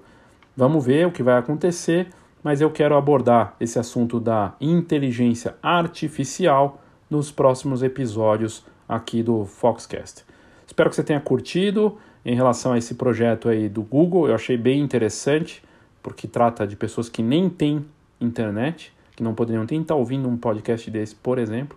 Vamos 0.55 0.85
ver 0.85 1.05
o 1.05 1.11
que 1.11 1.21
vai 1.21 1.37
acontecer, 1.37 2.09
mas 2.41 2.61
eu 2.61 2.71
quero 2.71 2.95
abordar 2.95 3.55
esse 3.59 3.77
assunto 3.77 4.19
da 4.19 4.53
inteligência 4.61 5.55
artificial 5.61 6.81
nos 7.09 7.29
próximos 7.29 7.83
episódios 7.83 8.65
aqui 8.87 9.21
do 9.21 9.45
Foxcast. 9.45 10.25
Espero 10.65 10.89
que 10.89 10.95
você 10.95 11.03
tenha 11.03 11.19
curtido 11.19 11.97
em 12.25 12.35
relação 12.35 12.73
a 12.73 12.77
esse 12.77 12.95
projeto 12.95 13.49
aí 13.49 13.69
do 13.69 13.81
Google. 13.81 14.27
Eu 14.27 14.35
achei 14.35 14.57
bem 14.57 14.79
interessante, 14.81 15.63
porque 16.01 16.27
trata 16.27 16.65
de 16.65 16.75
pessoas 16.75 17.09
que 17.09 17.21
nem 17.21 17.49
têm 17.49 17.85
internet, 18.19 18.93
que 19.17 19.23
não 19.23 19.33
poderiam 19.33 19.65
nem 19.69 19.81
estar 19.81 19.95
ouvindo 19.95 20.29
um 20.29 20.37
podcast 20.37 20.89
desse, 20.91 21.15
por 21.15 21.39
exemplo, 21.39 21.75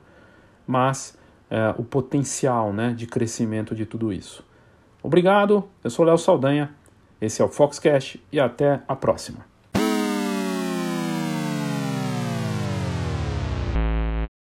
mas 0.67 1.19
é, 1.51 1.75
o 1.79 1.83
potencial 1.83 2.71
né, 2.71 2.93
de 2.93 3.07
crescimento 3.07 3.75
de 3.75 3.87
tudo 3.87 4.13
isso. 4.13 4.45
Obrigado, 5.03 5.65
eu 5.83 5.89
sou 5.89 6.05
Léo 6.05 6.19
Saldanha, 6.19 6.71
esse 7.19 7.41
é 7.41 7.45
o 7.45 7.49
Foxcast 7.49 8.23
e 8.31 8.39
até 8.39 8.83
a 8.87 8.95
próxima. 8.95 9.50